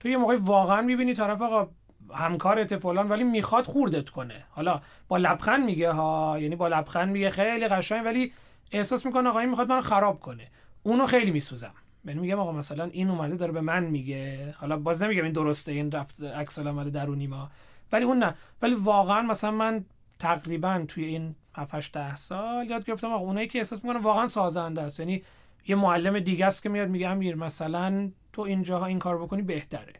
تو 0.00 0.08
یه 0.08 0.16
موقعی 0.16 0.36
واقعا 0.36 0.82
می‌بینی 0.82 1.14
طرف 1.14 1.42
آقا 1.42 1.68
همکارت 2.14 2.76
فلان 2.76 3.08
ولی 3.08 3.24
می‌خواد 3.24 3.66
خوردت 3.66 4.08
کنه. 4.08 4.44
حالا 4.50 4.80
با 5.08 5.16
لبخند 5.16 5.64
میگه 5.64 5.90
ها 5.90 6.38
یعنی 6.38 6.56
با 6.56 6.68
لبخند 6.68 7.08
میگه 7.08 7.30
خیلی 7.30 7.68
قشنگ 7.68 8.04
ولی 8.04 8.32
احساس 8.72 9.06
می‌کنه 9.06 9.28
آقا 9.28 9.38
این 9.38 9.48
می‌خواد 9.48 9.68
منو 9.68 9.80
خراب 9.80 10.20
کنه. 10.20 10.48
اونو 10.82 11.06
خیلی 11.06 11.30
میسوزم. 11.30 11.72
یعنی 12.04 12.20
میگم 12.20 12.38
آقا 12.38 12.52
مثلا 12.52 12.84
این 12.84 13.10
اومده 13.10 13.36
داره 13.36 13.52
به 13.52 13.60
من 13.60 13.84
میگه. 13.84 14.54
حالا 14.58 14.76
باز 14.76 15.02
نمیگم 15.02 15.24
این 15.24 15.32
درسته 15.32 15.72
این 15.72 15.90
رفت 15.90 16.22
عکس 16.22 16.58
العمل 16.58 16.90
درونی 16.90 17.26
ما. 17.26 17.50
ولی 17.92 18.04
اون 18.04 18.18
نه. 18.18 18.34
ولی 18.62 18.74
واقعا 18.74 19.22
مثلا 19.22 19.50
من 19.50 19.84
تقریبا 20.18 20.84
توی 20.88 21.04
این 21.04 21.34
7 21.56 21.92
10 21.92 22.16
سال 22.16 22.66
یاد 22.66 22.84
گرفتم 22.84 23.12
آقا 23.12 23.24
اونایی 23.24 23.48
که 23.48 23.58
احساس 23.58 23.84
می‌کنن 23.84 24.00
واقعا 24.02 24.26
سازنده 24.26 24.82
است. 24.82 25.00
یعنی 25.00 25.22
یه 25.66 25.76
معلم 25.76 26.18
دیگه 26.20 26.46
است 26.46 26.62
که 26.62 26.68
میاد 26.68 26.88
میگه 26.88 27.08
امیر 27.08 27.34
مثلا 27.34 28.10
تو 28.32 28.42
اینجاها 28.42 28.86
این 28.86 28.98
کار 28.98 29.18
بکنی 29.18 29.42
بهتره. 29.42 29.92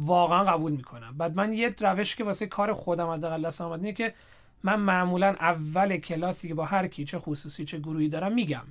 واقعا 0.00 0.44
قبول 0.44 0.72
می‌کنم. 0.72 1.14
بعد 1.18 1.36
من 1.36 1.52
یه 1.52 1.74
روش 1.80 2.16
که 2.16 2.24
واسه 2.24 2.46
کار 2.46 2.72
خودم 2.72 3.10
حداقل 3.10 3.42
دستم 3.42 3.64
اومد 3.64 3.80
اینه 3.80 3.92
که 3.92 4.14
من 4.62 4.80
معمولا 4.80 5.26
اول 5.26 5.96
کلاسی 5.96 6.48
که 6.48 6.54
با 6.54 6.64
هر 6.64 6.86
کی 6.86 7.04
چه 7.04 7.18
خصوصی 7.18 7.64
چه 7.64 7.78
گروهی 7.78 8.08
دارم 8.08 8.32
میگم. 8.32 8.64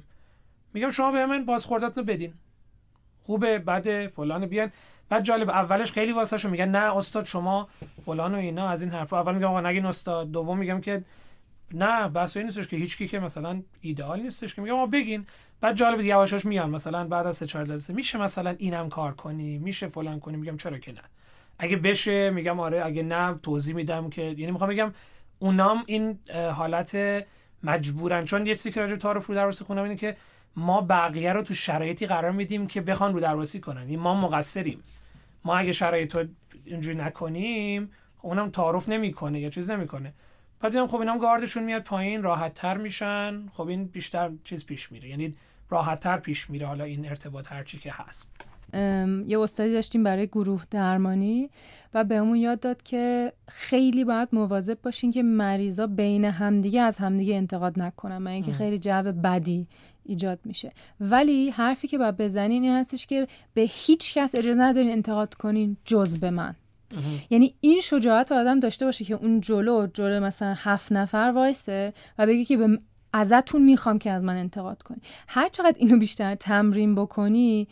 میگم 0.73 0.89
شما 0.89 1.11
به 1.11 1.25
من 1.25 1.45
بازخوردتون 1.45 2.03
بدین. 2.03 2.33
خوبه 3.23 3.59
بعد 3.59 4.07
فلان 4.07 4.45
بیان 4.45 4.71
بعد 5.09 5.23
جالب 5.23 5.49
اولش 5.49 5.91
خیلی 5.91 6.11
واسهشو 6.11 6.49
میگن 6.49 6.69
نه 6.69 6.97
استاد 6.97 7.25
شما 7.25 7.67
فلان 8.05 8.35
و 8.35 8.37
اینا 8.37 8.69
از 8.69 8.81
این 8.81 8.91
حرفا. 8.91 9.19
اول 9.19 9.35
میگم 9.35 9.47
آقا 9.47 9.61
نگین 9.61 9.85
استاد. 9.85 10.31
دوم 10.31 10.57
میگم 10.57 10.81
که 10.81 11.03
نه 11.73 12.07
بس 12.07 12.37
این 12.37 12.45
نیستش 12.45 12.67
که 12.67 12.77
هیچ 12.77 12.97
کی 12.97 13.07
که 13.07 13.19
مثلا 13.19 13.61
ایدئال 13.81 14.21
نیستش 14.21 14.55
که. 14.55 14.61
میگم 14.61 14.75
ما 14.75 14.85
بگین. 14.85 15.25
بعد 15.61 15.75
جالب 15.75 16.01
یواشاش 16.01 16.45
میان. 16.45 16.69
مثلا 16.69 17.07
بعد 17.07 17.27
از 17.27 17.37
سه 17.37 17.45
چهار 17.45 17.65
جلسه 17.65 17.93
میشه 17.93 18.17
مثلا 18.17 18.55
اینم 18.57 18.89
کار 18.89 19.13
کنی 19.13 19.57
میشه 19.57 19.87
فلان 19.87 20.19
کنی. 20.19 20.37
میگم 20.37 20.57
چرا 20.57 20.77
که 20.77 20.91
نه. 20.91 21.01
اگه 21.59 21.77
بشه 21.77 22.29
میگم 22.29 22.59
آره 22.59 22.85
اگه 22.85 23.03
نه 23.03 23.39
توضیح 23.43 23.75
میدم 23.75 24.09
که 24.09 24.21
یعنی 24.21 24.51
می‌خوام 24.51 24.69
بگم 24.69 24.93
اونام 25.39 25.83
این 25.85 26.19
حالت 26.53 27.25
مجبورن. 27.63 28.25
چون 28.25 28.45
یه 28.45 28.55
چیزی 28.55 28.71
که 28.71 28.81
راجع 28.81 28.95
تعارف 28.95 29.25
رو 29.25 29.35
درواسی 29.35 29.65
اینه 29.69 29.95
که 29.95 30.17
ما 30.55 30.81
بقیه 30.81 31.33
رو 31.33 31.41
تو 31.41 31.53
شرایطی 31.53 32.05
قرار 32.05 32.31
میدیم 32.31 32.67
که 32.67 32.81
بخوان 32.81 33.13
رو 33.13 33.19
درواسی 33.19 33.59
کنن. 33.59 33.81
یعنی 33.81 33.97
ما 33.97 34.15
مقصریم. 34.21 34.83
ما 35.45 35.57
اگه 35.57 35.71
شرایط 35.71 36.15
رو 36.15 36.25
اینجوری 36.65 36.97
نکنیم 36.97 37.91
اونم 38.21 38.49
تعارف 38.49 38.89
نمی‌کنه 38.89 39.39
یا 39.39 39.49
چیز 39.49 39.69
نمی‌کنه. 39.69 40.13
بعد 40.59 40.71
دیدم 40.71 40.87
خب 40.87 40.99
اینام 40.99 41.17
گاردشون 41.17 41.63
میاد 41.63 41.83
پایین 41.83 42.23
راحت 42.23 42.53
تر 42.53 42.77
میشن. 42.77 43.47
خب 43.47 43.67
این 43.67 43.85
بیشتر 43.85 44.31
چیز 44.43 44.65
پیش 44.65 44.91
میره. 44.91 45.09
یعنی 45.09 45.35
راحت 45.69 45.99
تر 45.99 46.17
پیش 46.17 46.49
میره 46.49 46.67
حالا 46.67 46.83
این 46.83 47.09
ارتباط 47.09 47.51
هرچی 47.51 47.77
که 47.77 47.93
هست. 47.95 48.45
یه 49.27 49.39
استادی 49.39 49.73
داشتیم 49.73 50.03
برای 50.03 50.27
گروه 50.27 50.63
درمانی 50.71 51.49
و 51.93 52.03
بهمون 52.03 52.37
یاد 52.37 52.59
داد 52.59 52.83
که 52.83 53.33
خیلی 53.47 54.03
باید 54.03 54.29
مواظب 54.31 54.77
باشین 54.83 55.11
که 55.11 55.23
مریضا 55.23 55.87
بین 55.87 56.25
همدیگه 56.25 56.81
از 56.81 56.97
همدیگه 56.97 57.35
انتقاد 57.35 57.79
نکنن 57.79 58.17
من 58.17 58.31
اینکه 58.31 58.53
خیلی 58.53 58.79
جو 58.79 59.03
بدی 59.23 59.67
ایجاد 60.05 60.39
میشه. 60.45 60.71
ولی 60.99 61.49
حرفی 61.49 61.87
که 61.87 61.97
باید 61.97 62.17
بزنین 62.17 62.63
این 62.63 62.71
هستش 62.71 63.07
که 63.07 63.27
به 63.53 63.61
هیچ 63.61 64.13
کس 64.13 64.35
اجازه 64.35 64.59
ندارین 64.59 64.91
انتقاد 64.91 65.33
کنین 65.33 65.77
جز 65.85 66.19
به 66.19 66.29
من. 66.29 66.55
یعنی 67.29 67.55
این 67.61 67.79
شجاعت 67.79 68.31
آدم 68.31 68.59
داشته 68.59 68.85
باشه 68.85 69.05
که 69.05 69.13
اون 69.13 69.41
جلو 69.41 69.87
جلو 69.93 70.23
مثلا 70.23 70.53
هفت 70.57 70.91
نفر 70.91 71.31
وایسه 71.35 71.93
و 72.17 72.25
بگه 72.25 72.45
که 72.45 72.57
به 72.57 72.79
ازتون 73.13 73.61
می‌خوام 73.61 73.99
که 73.99 74.11
از 74.11 74.23
من 74.23 74.37
انتقاد 74.37 74.83
کنی. 74.83 74.97
هر 75.27 75.49
چقدر 75.49 75.75
اینو 75.77 75.97
بیشتر 75.97 76.35
تمرین 76.35 76.95
بکنی 76.95 77.67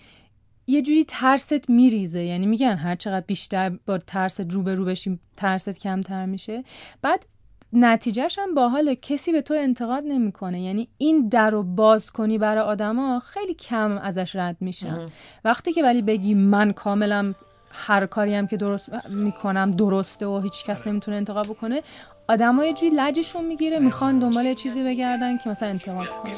یه 0.67 0.81
جوری 0.81 1.05
ترست 1.07 1.69
میریزه. 1.69 2.23
یعنی 2.23 2.45
میگن 2.45 2.75
هر 2.75 2.95
چقدر 2.95 3.25
بیشتر 3.27 3.69
با 3.85 3.97
ترست 3.97 4.53
رو 4.53 4.63
به 4.63 4.75
رو 4.75 4.85
بشیم 4.85 5.19
ترست 5.37 5.79
کمتر 5.79 6.25
میشه. 6.25 6.63
بعد 7.01 7.25
نتیجهش 7.73 8.39
هم 8.39 8.53
باحال 8.53 8.93
کسی 8.93 9.31
به 9.31 9.41
تو 9.41 9.53
انتقاد 9.53 10.03
نمی‌کنه. 10.03 10.61
یعنی 10.61 10.87
این 10.97 11.29
در 11.29 11.49
رو 11.49 11.63
باز 11.63 12.11
کنی 12.11 12.37
برای 12.37 12.63
آدما 12.63 13.19
خیلی 13.19 13.53
کم 13.53 13.97
ازش 13.97 14.35
رد 14.35 14.57
میشن. 14.59 15.09
وقتی 15.45 15.73
که 15.73 15.83
ولی 15.83 16.01
بگی 16.01 16.33
من 16.33 16.71
کاملا 16.71 17.33
هر 17.71 18.05
کاری 18.05 18.35
هم 18.35 18.47
که 18.47 18.57
درست 18.57 18.89
می‌کنم 19.09 19.71
درسته 19.71 20.25
و 20.25 20.39
هیچ 20.39 20.65
کس 20.65 20.87
نمی‌تونه 20.87 21.17
انتقاد 21.17 21.47
بکنه 21.47 21.81
آدم 22.27 22.61
یه 22.61 22.73
جوری 22.73 22.91
لجشون 22.95 23.45
می‌گیره 23.45 23.79
می‌خوان 23.79 24.19
دنبال 24.19 24.53
چیزی 24.53 24.83
بگردن 24.83 25.37
که 25.37 25.49
مثلا 25.49 25.69
انتقاد 25.69 26.07
کنه 26.07 26.33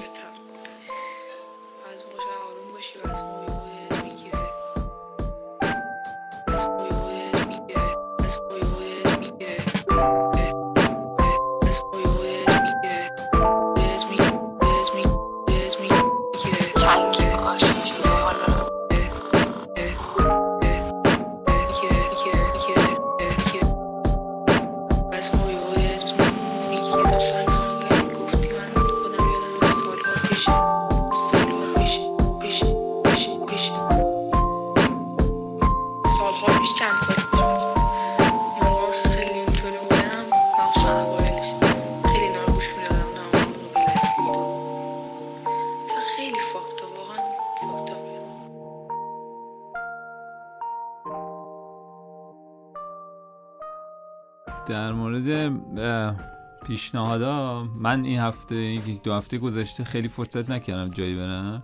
پیشنهادا 56.69 57.63
من 57.75 58.03
این 58.03 58.19
هفته 58.19 58.55
یک 58.55 59.03
دو 59.03 59.13
هفته 59.13 59.37
گذشته 59.37 59.83
خیلی 59.83 60.07
فرصت 60.07 60.49
نکردم 60.49 60.93
جایی 60.93 61.15
برم. 61.15 61.63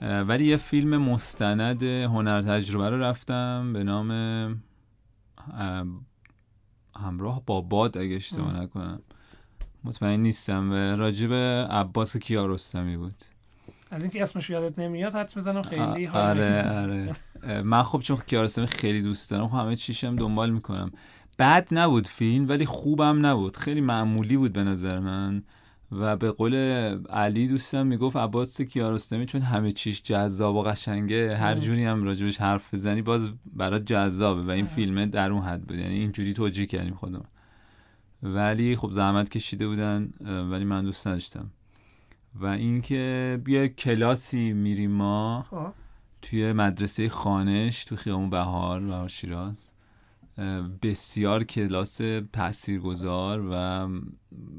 ولی 0.00 0.44
یه 0.44 0.56
فیلم 0.56 0.96
مستند 0.96 1.82
هنر 1.82 2.42
تجربه 2.42 2.90
رو 2.90 2.98
رفتم 2.98 3.72
به 3.72 3.84
نام 3.84 4.10
همراه 6.96 7.42
با 7.46 7.60
باد 7.60 7.98
اگه 7.98 8.16
اشتباه 8.16 8.60
نکنم. 8.62 9.00
مطمئن 9.84 10.20
نیستم 10.20 10.70
و 10.72 10.74
راجب 10.74 11.32
عباس 11.70 12.16
کیارستمی 12.16 12.96
بود. 12.96 13.22
از 13.90 14.02
اینکه 14.02 14.22
اسمش 14.22 14.50
یادت 14.50 14.78
نمیاد 14.78 15.14
حدس 15.14 15.36
می‌زنم 15.36 15.62
خیلی 15.62 16.06
آره 16.06 16.70
آره. 16.70 17.14
من 17.62 17.82
خب 17.82 18.00
چون 18.00 18.16
کیارستمی 18.16 18.66
خیلی 18.66 19.02
دوست 19.02 19.30
دارم 19.30 19.48
خب 19.48 19.54
همه 19.54 19.76
چیشم 19.76 20.16
دنبال 20.16 20.50
می‌کنم. 20.50 20.90
بد 21.42 21.68
نبود 21.70 22.08
فیلم 22.08 22.48
ولی 22.48 22.66
خوبم 22.66 23.26
نبود. 23.26 23.56
خیلی 23.56 23.80
معمولی 23.80 24.36
بود 24.36 24.52
به 24.52 24.62
نظر 24.62 24.98
من. 24.98 25.42
و 25.92 26.16
به 26.16 26.30
قول 26.30 26.54
علی 27.10 27.48
دوستم 27.48 27.86
می‌گفت 27.86 28.16
عباس 28.16 28.60
کیارستمی 28.60 29.26
چون 29.26 29.42
همه 29.42 29.72
چیش 29.72 30.02
جذاب 30.02 30.54
و 30.54 30.62
قشنگه 30.62 31.36
هر 31.36 31.54
جوری 31.54 31.84
هم 31.84 32.04
راجبش 32.04 32.40
حرف 32.40 32.74
بزنی 32.74 33.02
باز 33.02 33.32
برات 33.52 33.84
جذابه 33.84 34.42
و 34.42 34.50
این 34.50 34.66
فیلم 34.66 35.06
در 35.06 35.30
اون 35.30 35.42
حد 35.42 35.62
بود. 35.62 35.78
یعنی 35.78 35.94
اینجوری 35.94 36.32
توجیه 36.32 36.66
کردیم 36.66 36.94
خودم 36.94 37.24
ولی 38.22 38.76
خب 38.76 38.90
زحمت 38.90 39.28
کشیده 39.28 39.68
بودن 39.68 40.10
ولی 40.50 40.64
من 40.64 40.84
دوست 40.84 41.06
نداشتم. 41.06 41.50
و 42.34 42.46
اینکه 42.46 43.40
بیا 43.44 43.68
کلاسی 43.68 44.52
میریم 44.52 44.90
ما 44.90 45.44
خب. 45.50 45.72
توی 46.22 46.52
مدرسه 46.52 47.08
خانش 47.08 47.84
تو 47.84 47.96
خیامون 47.96 48.30
بهار 48.30 48.82
و 48.82 49.08
شیراز. 49.08 49.71
بسیار 50.82 51.44
کلاس 51.44 52.00
تاثیرگذار 52.32 53.48
و 53.50 53.88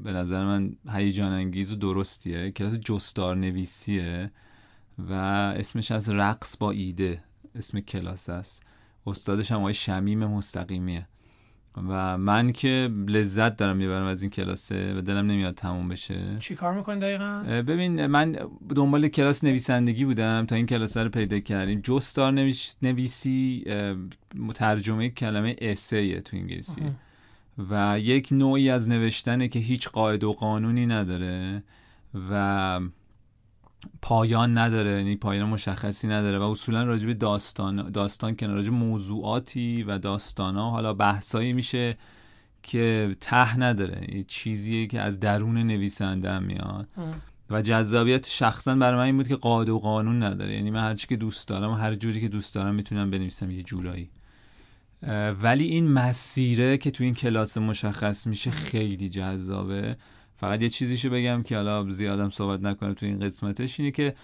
به 0.03 0.13
نظر 0.13 0.45
من 0.45 0.75
هیجان 0.89 1.31
انگیز 1.31 1.71
و 1.71 1.75
درستیه. 1.75 2.51
کلاس 2.51 2.79
جستار 2.79 3.35
نویسیه 3.35 4.31
و 4.99 5.13
اسمش 5.57 5.91
از 5.91 6.09
رقص 6.09 6.57
با 6.57 6.71
ایده 6.71 7.23
اسم 7.55 7.79
کلاس 7.79 8.29
است. 8.29 8.63
استادش 9.07 9.51
هم 9.51 9.59
آقای 9.59 9.73
شمیم 9.73 10.25
مستقیمیه. 10.25 11.07
و 11.77 12.17
من 12.17 12.51
که 12.51 12.89
لذت 13.07 13.57
دارم 13.57 13.77
می‌برم 13.77 14.05
از 14.05 14.21
این 14.21 14.31
کلاسه 14.31 14.93
و 14.97 15.01
دلم 15.01 15.31
نمیاد 15.31 15.55
تموم 15.55 15.89
بشه. 15.89 16.37
چی 16.39 16.55
کار 16.55 16.73
می‌کنی 16.73 16.99
دقیقا؟ 16.99 17.43
ببین 17.67 18.05
من 18.05 18.35
دنبال 18.75 19.07
کلاس 19.07 19.43
نویسندگی 19.43 20.05
بودم 20.05 20.45
تا 20.45 20.55
این 20.55 20.65
کلاس 20.65 20.97
رو 20.97 21.09
پیدا 21.09 21.39
کردیم. 21.39 21.81
جستار 21.83 22.31
نویسی 22.81 23.65
ترجمه 24.55 25.09
کلمه 25.09 25.55
اسیه 25.61 26.21
تو 26.21 26.37
انگلیسی. 26.37 26.81
و 27.69 27.99
یک 27.99 28.29
نوعی 28.31 28.69
از 28.69 28.89
نوشتنه 28.89 29.47
که 29.47 29.59
هیچ 29.59 29.89
قاعده 29.89 30.27
و 30.27 30.33
قانونی 30.33 30.85
نداره 30.85 31.63
و 32.31 32.79
پایان 34.01 34.57
نداره 34.57 34.97
یعنی 34.97 35.15
پایان 35.15 35.49
مشخصی 35.49 36.07
نداره 36.07 36.39
و 36.39 36.41
اصولا 36.41 36.83
راجب 36.83 37.13
داستان 37.13 37.91
داستان 37.91 38.35
که 38.35 38.47
راجب 38.47 38.73
موضوعاتی 38.73 39.83
و 39.83 39.97
داستانا 39.97 40.71
حالا 40.71 40.93
بحثایی 40.93 41.53
میشه 41.53 41.97
که 42.63 43.15
ته 43.19 43.59
نداره. 43.59 44.15
یه 44.15 44.23
چیزیه 44.27 44.87
که 44.87 45.01
از 45.01 45.19
درون 45.19 45.57
نویسنده 45.57 46.31
هم 46.31 46.43
میاد. 46.43 46.87
و 47.49 47.61
جذابیت 47.61 48.27
شخصا 48.27 48.75
برای 48.75 48.97
من 48.97 49.05
این 49.05 49.17
بود 49.17 49.27
که 49.27 49.35
قاعده 49.35 49.71
و 49.71 49.79
قانون 49.79 50.23
نداره. 50.23 50.53
یعنی 50.53 50.71
من 50.71 50.79
هر 50.79 50.95
چی 50.95 51.07
که 51.07 51.15
دوست 51.15 51.47
دارم 51.47 51.71
و 51.71 51.73
هر 51.73 51.95
جوری 51.95 52.21
که 52.21 52.27
دوست 52.27 52.55
دارم 52.55 52.75
می‌تونم 52.75 53.11
بنویسم 53.11 53.51
یه 53.51 53.63
جورایی. 53.63 54.09
ولی 55.41 55.63
این 55.63 55.87
مسیره 55.87 56.77
که 56.77 56.91
تو 56.91 57.03
این 57.03 57.13
کلاس 57.13 57.57
مشخص 57.57 58.27
میشه 58.27 58.51
خیلی 58.51 59.09
جذابه. 59.09 59.97
فقط 60.43 60.61
یه 60.61 60.69
چیزیشو 60.69 61.09
بگم 61.09 61.43
که 61.43 61.55
حالا 61.55 61.89
زیادم 61.89 62.29
صحبت 62.29 62.61
نکنه 62.61 62.93
تو 62.93 63.05
این 63.05 63.19
قسمتش 63.19 63.79
اینه 63.79 63.91
که 63.91 64.15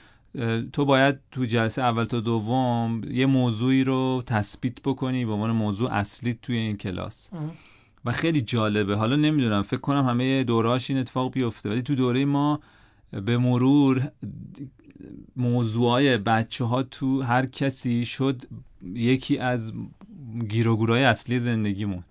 تو 0.74 0.86
باید 0.86 1.20
تو 1.32 1.46
جلسه 1.46 1.82
اول 1.82 2.04
تا 2.04 2.20
دوم 2.20 3.02
یه 3.12 3.26
موضوعی 3.26 3.84
رو 3.84 4.24
تثبیت 4.26 4.82
بکنی 4.82 5.26
به 5.26 5.32
عنوان 5.32 5.52
موضوع 5.52 5.94
اصلی 5.94 6.34
توی 6.42 6.58
این 6.58 6.78
کلاس. 6.78 7.30
و 8.06 8.12
خیلی 8.12 8.42
جالبه. 8.42 8.96
حالا 8.96 9.16
نمی‌دونم 9.16 9.62
فکر 9.62 9.80
کنم 9.80 10.06
همه 10.06 10.44
دورهاش 10.44 10.90
این 10.90 11.00
اتفاق 11.00 11.32
بیفته 11.32 11.70
ولی 11.70 11.82
تو 11.82 11.96
دوره 11.96 12.26
ما 12.26 12.60
به 13.12 13.38
مرور 13.38 14.12
موضوعای 15.36 16.18
بچه 16.18 16.66
ها 16.66 16.84
تو 16.84 17.22
هر 17.22 17.46
کسی 17.46 18.06
شد 18.06 18.42
یکی 18.94 19.38
از 19.38 19.74
گیروگورای 20.50 21.04
اصلی 21.04 21.40
زندگیمون. 21.40 22.04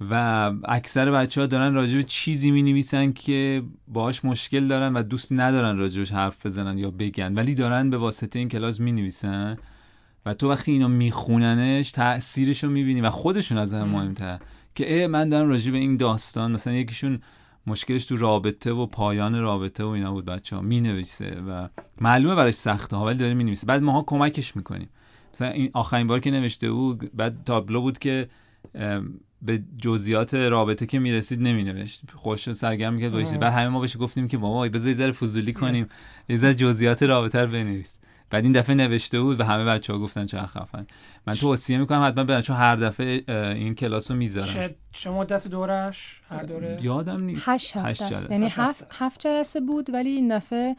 و 0.00 0.52
اکثر 0.64 1.10
بچه 1.10 1.40
ها 1.40 1.46
دارن 1.46 1.74
راجب 1.74 2.00
چیزی 2.00 2.50
می 2.50 2.62
نویسن 2.62 3.12
که 3.12 3.62
باهاش 3.88 4.24
مشکل 4.24 4.68
دارن 4.68 4.92
و 4.92 5.02
دوست 5.02 5.32
ندارن 5.32 5.78
راجبش 5.78 6.12
حرف 6.12 6.46
بزنن 6.46 6.78
یا 6.78 6.90
بگن. 6.90 7.34
ولی 7.34 7.54
دارن 7.54 7.90
به 7.90 7.96
واسطه 7.96 8.38
این 8.38 8.48
کلاس 8.48 8.80
می 8.80 8.92
نویسن 8.92 9.58
و 10.26 10.34
تو 10.34 10.50
وقتی 10.50 10.72
اینا 10.72 10.88
میخوننش 10.88 11.90
تاثیرش 11.90 12.64
رو 12.64 12.70
می‌بینی 12.70 13.00
و 13.00 13.10
خودشون 13.10 13.58
از 13.58 13.74
هم 13.74 13.88
مهمتر. 13.88 14.38
که 14.74 15.02
اه 15.02 15.06
من 15.06 15.28
دارم 15.28 15.48
راجع 15.48 15.72
به 15.72 15.78
این 15.78 15.96
داستان 15.96 16.52
مثلا 16.52 16.72
یکیشون 16.72 17.20
مشکلش 17.66 18.04
تو 18.04 18.16
رابطه 18.16 18.72
و 18.72 18.86
پایان 18.86 19.40
رابطه 19.40 19.84
و 19.84 19.88
اینا 19.88 20.12
بود 20.12 20.24
بچه 20.24 20.56
ها 20.56 20.62
می 20.62 20.80
نویسه 20.80 21.40
و 21.48 21.68
معلومه 22.00 22.34
براش 22.34 22.54
سخته 22.54 22.96
ها 22.96 23.06
ولی 23.06 23.18
داره 23.18 23.34
می 23.34 23.44
نویسه 23.44 23.66
بعد 23.66 23.82
ماها 23.82 24.02
کمکش 24.06 24.56
می‌کنیم. 24.56 24.88
مثلا 25.34 25.48
این 25.48 25.70
آخرین 25.72 26.06
بار 26.06 26.20
که 26.20 26.30
نوشته 26.30 26.70
بود 26.70 27.10
بعد 27.16 27.44
تابلو 27.44 27.80
بود 27.80 27.98
که 27.98 28.28
به 29.42 29.62
جزئیات 29.78 30.34
رابطه 30.34 30.86
که 30.86 30.98
می‌رسید 30.98 31.40
نمینوشت. 31.40 32.02
خوش 32.14 32.52
سرگرم 32.52 32.94
می‌کرد 32.94 33.12
بایستی 33.12 33.38
بعد 33.38 33.52
همه 33.52 33.68
ما 33.68 33.80
بهش 33.80 33.96
گفتیم 34.00 34.28
که 34.28 34.38
بابا 34.38 34.68
بذار 34.68 34.92
ذره 34.92 35.12
فضولی 35.12 35.52
کنیم. 35.52 35.86
یه 36.28 36.36
ذره 36.36 36.54
جزئیات 36.54 37.02
رابطه 37.02 37.40
رو 37.40 37.52
بنویس. 37.52 37.98
بعد 38.30 38.44
این 38.44 38.52
دفعه 38.52 38.74
نوشته 38.74 39.20
بود 39.20 39.40
و 39.40 39.44
همه 39.44 39.64
بچه 39.64 39.92
ها 39.92 39.98
گفتن 39.98 40.26
چه 40.26 40.38
خفن. 40.38 40.86
من 41.26 41.34
توصیه 41.34 41.78
می‌کنم 41.78 42.06
حتما 42.06 42.24
برن 42.24 42.40
چون 42.40 42.56
هر 42.56 42.76
دفعه 42.76 43.24
این 43.54 43.74
کلاس 43.74 44.10
رو 44.10 44.16
می‌ذارن 44.16 44.70
چه 44.92 45.10
مدت 45.10 45.48
دورش؟ 45.48 46.20
هر 46.28 46.42
دوره؟ 46.42 46.78
یادم 46.82 47.24
نیست. 47.24 47.48
هشت 47.48 47.76
هفته 47.76 48.32
یعنی 48.32 48.48
هفت 48.50 48.86
هفت 48.90 49.20
جلسه 49.20 49.60
بود 49.60 49.90
ولی 49.94 50.10
این 50.10 50.36
دفعه 50.36 50.76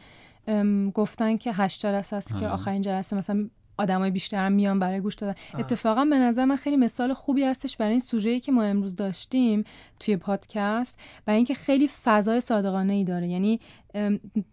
گفتن 0.94 1.36
که 1.36 1.52
هشت 1.52 1.80
جلسه 1.80 2.16
است 2.16 2.36
که 2.38 2.46
آخرین 2.46 2.82
جلسه. 2.82 3.16
مثلا 3.16 3.48
آدمای 3.80 4.10
بیشتر 4.10 4.46
هم 4.46 4.52
میان 4.52 4.78
برای 4.78 5.00
گوش 5.00 5.14
دادن. 5.14 5.34
اتفاقا 5.58 6.04
به 6.04 6.16
نظر 6.18 6.44
من 6.44 6.56
خیلی 6.56 6.76
مثال 6.76 7.14
خوبی 7.14 7.44
هستش 7.44 7.76
برای 7.76 7.90
این 7.90 8.00
سوژه‌ای 8.00 8.40
که 8.40 8.52
ما 8.52 8.62
امروز 8.62 8.96
داشتیم 8.96 9.64
توی 10.00 10.16
پادکست 10.16 10.98
برای 11.26 11.36
اینکه 11.36 11.54
خیلی 11.54 11.88
فضای 12.04 12.40
صادقانه 12.40 12.92
ای 12.92 13.04
داره. 13.04 13.28
یعنی 13.28 13.60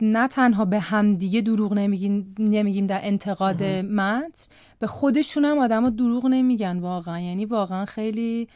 نه 0.02 0.28
تنها 0.28 0.66
به 0.66 0.80
همدیگه 0.80 1.42
دروغ 1.42 1.74
نمیگیم 1.74 2.36
نمیگیم 2.40 2.88
در 2.88 3.00
انتقاد 3.04 3.64
متن 3.64 4.52
به 4.80 4.88
خودشون 4.88 5.46
هم 5.46 5.58
آدما 5.58 5.90
دروغ 5.90 6.26
نمیگن 6.26 6.80
واقعا. 6.80 7.20
یعنی 7.20 7.46
واقعا 7.46 7.86
خیلی 7.86 8.48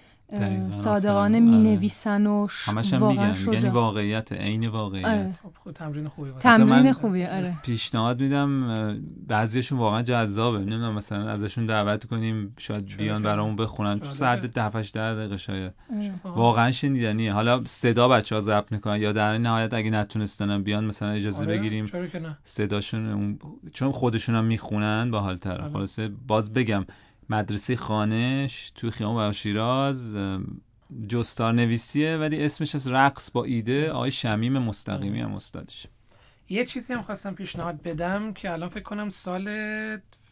صادقانه 0.72 1.40
می 1.40 1.58
نویسن 1.58 2.28
و 2.28 2.48
همش 2.66 2.94
هم 2.94 3.08
میگن 3.08 3.36
یعنی 3.52 3.70
واقعیت 3.70 4.32
عین 4.32 4.68
واقعیت. 4.68 5.06
آره. 5.06 5.32
خب 5.64 5.72
تمرین 5.72 6.08
خوبی 6.08 6.32
تمرین 6.40 6.94
خوبی 6.94 7.26
آره. 7.26 7.54
پیشنهاد 7.64 8.22
میدم 8.22 9.02
بعضیشون 9.28 9.78
واقعا 9.78 10.02
جذابه. 10.02 10.58
نمی‌دونم 10.60 10.94
مثلا 10.94 11.30
ازشون 11.30 11.66
دعوت 11.66 12.06
کنیم 12.06 12.56
شاید 12.58 12.98
بیان 12.98 13.24
برامون 13.24 13.56
بخونن. 13.56 14.00
تو 14.00 14.12
ساعت 14.12 14.46
10 14.46 14.64
8 14.64 14.98
دقیقه 14.98 15.38
شاید. 15.38 15.74
آره. 15.98 16.14
واقعا 16.36 16.72
شنیدنیه. 16.72 17.34
حالا 17.34 17.62
صدا 17.66 18.08
بچه 18.08 18.36
ها 18.36 18.42
ضبط 18.42 18.72
می‌کنن 18.72 19.02
یا 19.02 19.12
در 19.12 19.38
نهایت 19.38 19.74
اگه 19.74 19.90
نتونستن 19.90 20.64
بیان 20.64 20.86
مثلا 20.86 21.10
اجازه 21.10 21.46
آره. 21.46 21.58
بگیریم 21.58 21.92
صداشون 22.44 23.40
چون 23.74 23.92
خودشون 23.92 24.36
هم 24.36 24.46
می‌خونن 24.46 25.12
باحال‌تر 25.12 25.62
آره. 25.62 25.74
خلاصه 25.74 26.10
باز 26.28 26.54
بگم 26.54 26.86
مدرسه 27.32 27.76
خانش 27.76 28.72
تو 28.76 28.92
خیام 28.92 29.32
شیراز 29.32 30.16
جستار 31.08 31.54
نویسیه 31.54 32.18
ولی 32.18 32.46
اسمش 32.46 32.76
از 32.76 32.92
رقص 32.92 33.32
با 33.32 33.44
ایده 33.44 33.92
آقای 33.92 34.12
شمیم 34.12 34.58
مستقیمی 34.58 35.22
هم 35.22 35.34
استادش. 35.34 35.88
یه 36.50 36.66
چیزی 36.66 36.94
هم 36.94 37.02
خواستم 37.02 37.34
پیشنهاد 37.34 37.82
بدم 37.82 38.34
که 38.34 38.52
الان 38.52 38.70
فکر 38.70 38.84
کنم 38.84 39.10
سال 39.10 39.46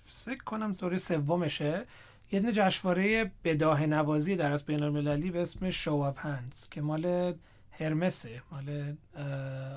فکر 0.05 0.43
کنم 0.45 0.71
دوره 0.71 0.97
سومشه. 0.97 1.85
یه 2.31 2.39
دونه 2.39 2.53
جشنواره 2.53 3.31
بداه 3.43 3.85
نوازی 3.85 4.35
در 4.35 4.51
از 4.51 4.65
بین 4.65 4.83
المللی 4.83 5.31
به 5.31 5.41
اسم 5.41 5.69
شو 5.69 5.95
اف 5.95 6.17
هندز 6.17 6.69
که 6.69 6.81
مال 6.81 7.33
هرمسه 7.71 8.41
مال 8.51 8.95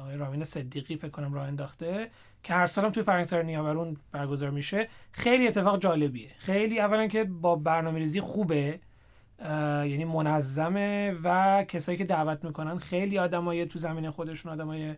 آقای 0.01 0.17
راوین 0.17 0.45
صدیقی 0.45 0.97
فکر 0.97 1.11
کنم 1.11 1.35
راه 1.35 1.47
انداخته. 1.47 2.11
که 2.43 2.55
هر 2.55 2.67
سالم 2.67 2.91
توی 2.91 3.03
فرنگسر 3.03 3.43
نیاورون 3.43 3.97
برگزار 4.13 4.51
میشه 4.51 4.89
خیلی 5.13 5.49
اتفاق 5.49 5.81
جالبیه. 5.81 6.31
خیلی 6.39 6.81
اولا 6.81 7.07
که 7.07 7.25
با 7.25 7.57
برنامه 7.57 7.99
ریزی 7.99 8.21
خوبه 8.21 8.81
یعنی 9.85 10.05
منظمه 10.05 11.17
و 11.25 11.65
کسایی 11.69 11.99
که 11.99 12.05
دعوت 12.05 12.45
می‌کنن 12.45 12.79
خیلی 12.79 13.19
آدمای 13.19 13.67
تو 13.67 13.79
زمین 13.79 14.11
خودشون 14.11 14.53
آدمای 14.53 14.95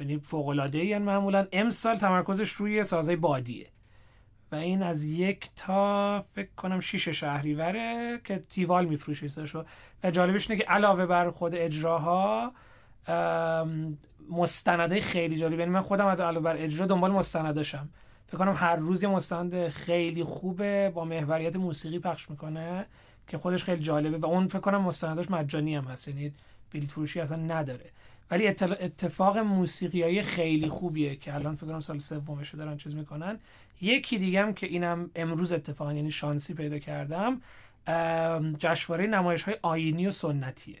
یعنی 0.00 0.18
فوق 0.18 0.48
العاده 0.48 0.84
یعنی 0.84 1.04
معمولا 1.04 1.46
امسال 1.52 1.96
تمرکزش 1.96 2.50
روی 2.50 2.84
سازای 2.84 3.16
بادیه. 3.16 3.66
و 4.52 4.54
این 4.54 4.82
از 4.82 5.04
یک 5.04 5.50
تا 5.56 6.20
فکر 6.20 6.48
کنم 6.56 6.80
شیش 6.80 7.08
شهریوره 7.08 8.20
که 8.24 8.42
تیوال 8.48 8.86
میفروشه 8.86 9.44
و 10.04 10.10
جالبش 10.10 10.50
اینه 10.50 10.62
که 10.62 10.70
علاوه 10.70 11.06
بر 11.06 11.30
خود 11.30 11.54
اجراها 11.54 12.52
مستنده 14.30 15.00
خیلی 15.00 15.36
جالب. 15.36 15.58
یعنی 15.58 15.70
من 15.70 15.80
خودم 15.80 16.06
علاوه 16.06 16.40
بر 16.40 16.56
اجرا 16.56 16.86
دنبال 16.86 17.10
مستنداشم 17.10 17.88
فکر 18.26 18.38
کنم 18.38 18.54
هر 18.56 18.76
روز 18.76 19.04
مستند 19.04 19.68
خیلی 19.68 20.24
خوبه 20.24 20.90
با 20.94 21.04
محوریت 21.04 21.56
موسیقی 21.56 21.98
پخش 21.98 22.30
می‌کنه 22.30 22.86
که 23.28 23.38
خودش 23.38 23.64
خیلی 23.64 23.82
جالبه 23.82 24.18
و 24.18 24.26
اون 24.26 24.48
فکر 24.48 24.60
کنم 24.60 24.82
مستنداش 24.82 25.30
مجانی 25.30 25.76
هم 25.76 25.84
هست. 25.84 26.08
یعنی 26.08 26.32
بلیط 26.72 26.90
فروشی 26.90 27.20
اصلا 27.20 27.36
نداره. 27.36 27.90
ولی 28.30 28.46
اتفاق 28.46 29.38
موسیقیایی 29.38 30.22
خیلی 30.22 30.68
خوبیه 30.68 31.16
که 31.16 31.34
الان 31.34 31.56
فکر 31.56 31.66
کنم 31.66 31.80
سال 31.80 31.98
سومش 31.98 32.54
دارن 32.54 32.76
چیز 32.76 32.94
می‌کنن. 32.94 33.38
یکی 33.80 34.18
دیگه 34.18 34.42
هم 34.42 34.54
که 34.54 34.66
اینم 34.66 35.10
امروز 35.14 35.52
اتفاقا 35.52 35.92
یعنی 35.92 36.10
شانسی 36.10 36.54
پیدا 36.54 36.78
کردم 36.78 37.40
جشنواره 38.58 39.06
نمایش 39.06 39.42
های 39.42 39.56
آینی 39.62 40.06
و 40.06 40.10
سنتیه. 40.10 40.78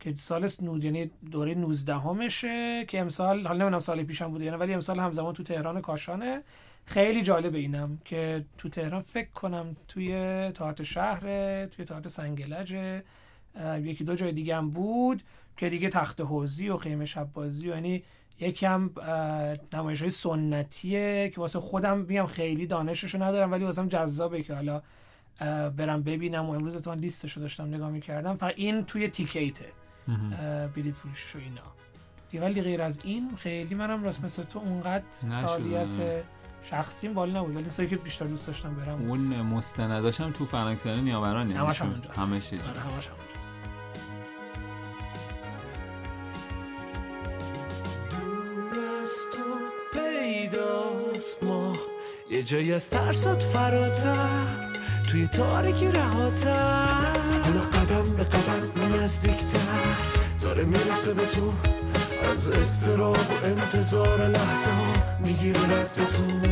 که 0.00 0.14
سال 0.14 0.48
نود 0.62 0.84
یعنی 0.84 1.10
دوره 1.30 1.54
19 1.54 1.94
همشه 1.94 2.84
که 2.88 3.00
امسال 3.00 3.46
حالا 3.46 3.58
نمی‌دونم 3.58 3.78
سال 3.78 4.02
پیشم 4.02 4.30
بوده 4.30 4.44
یعنی 4.44 4.56
ولی 4.56 4.74
امسال 4.74 4.98
همزمان 4.98 5.34
تو 5.34 5.42
تهران 5.42 5.80
کاشانه. 5.80 6.42
خیلی 6.84 7.22
جالب 7.22 7.54
اینم 7.54 7.98
که 8.04 8.44
تو 8.58 8.68
تهران 8.68 9.02
فکر 9.02 9.30
کنم 9.30 9.76
توی 9.88 10.12
تئاتر 10.54 10.84
شهر 10.84 11.20
توی 11.66 11.84
تئاتر 11.84 12.08
سنگلج 12.08 12.76
یکی 13.82 14.04
دو 14.04 14.14
جای 14.14 14.32
دیگه 14.32 14.56
هم 14.56 14.70
بود 14.70 15.22
که 15.56 15.68
دیگه 15.70 15.88
تخت 15.88 16.20
حوزی 16.20 16.68
و 16.68 16.76
خیمه 16.76 17.04
شب 17.04 17.28
بازی 17.32 17.70
و 17.70 17.74
یعنی 17.74 18.02
یکی 18.40 18.66
هم 18.66 18.90
نمایش 19.72 20.00
های 20.00 20.10
سنتیه 20.10 21.30
که 21.34 21.40
واسه 21.40 21.60
خودم 21.60 21.98
میگم 21.98 22.26
خیلی 22.26 22.66
دانششو 22.66 23.22
ندارم 23.22 23.52
ولی 23.52 23.64
واسم 23.64 23.88
جذابه 23.88 24.42
که 24.42 24.54
حالا 24.54 24.82
برم 25.70 26.02
ببینم 26.02 26.46
و 26.46 26.50
امروز 26.50 26.76
اتفاقا 26.76 26.96
لیستشو 26.96 27.40
داشتم 27.40 27.74
نگاه 27.74 27.90
می‌کردم. 27.90 28.38
و 28.40 28.52
این 28.56 28.84
توی 28.84 29.08
تیکیته. 29.08 29.64
بلیت 30.76 30.96
فروشش 30.96 31.36
و 31.36 31.38
اینا. 31.38 31.60
ولی 32.46 32.62
غیر 32.62 32.82
از 32.82 33.00
این 33.04 33.36
خیلی 33.36 33.74
منم 33.74 34.04
راست 34.04 34.24
مثل 34.24 34.42
تو 34.42 34.58
اونقدر 34.58 35.04
فعالیت 35.20 35.86
شخصیم 36.62 37.14
بالا 37.14 37.40
نبود. 37.40 37.56
ولی 37.56 37.64
مثلا 37.64 37.86
که 37.86 37.96
بیشتر 37.96 38.24
دوست 38.24 38.46
داشتم 38.46 38.74
برم. 38.74 39.08
اون 39.08 39.20
مستنداشم 39.42 40.32
تو 40.32 40.44
فرنگسرای 40.44 41.00
نیاوران 41.00 41.48
یعنی 41.48 41.58
همش 41.58 41.82
همونجاست. 41.82 42.18
همش 42.18 42.52
آره، 42.52 42.80
همش 42.80 43.08
ما. 51.42 51.76
یه 52.30 52.42
جایی 52.42 52.72
از 52.72 52.90
ترسات 52.90 53.42
فراتر 53.42 54.46
توی 55.10 55.26
تاریکی 55.26 55.88
رهاتر. 55.88 57.27
حالا 57.48 57.60
قدم 57.60 58.16
به 58.16 58.24
قدم 58.24 58.94
نزدیکتر 59.02 59.58
داره 60.40 60.64
می‌رسه 60.64 61.14
به 61.14 61.26
تو. 61.26 61.52
از 62.32 62.48
استراب 62.50 63.16
و 63.16 63.44
انتظار 63.44 64.28
لحظه 64.28 64.70
ها 64.70 65.18
می‌گیره 65.24 65.60
رد 65.60 65.90
تو. 65.94 66.48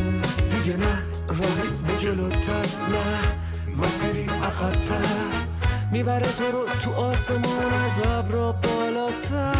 دیگه 0.49 0.77
نه 0.77 0.97
راهی 1.27 1.69
به 1.87 1.97
جلوتر 1.97 2.65
نه 2.91 3.77
مسیری 3.77 4.25
عقبتر. 4.25 5.05
می‌بره 5.91 6.27
تو 6.37 6.43
رو 6.51 6.65
تو 6.83 6.93
آسمون 6.93 7.73
از 7.85 7.99
ابرا 8.07 8.51
بالاتر. 8.51 9.53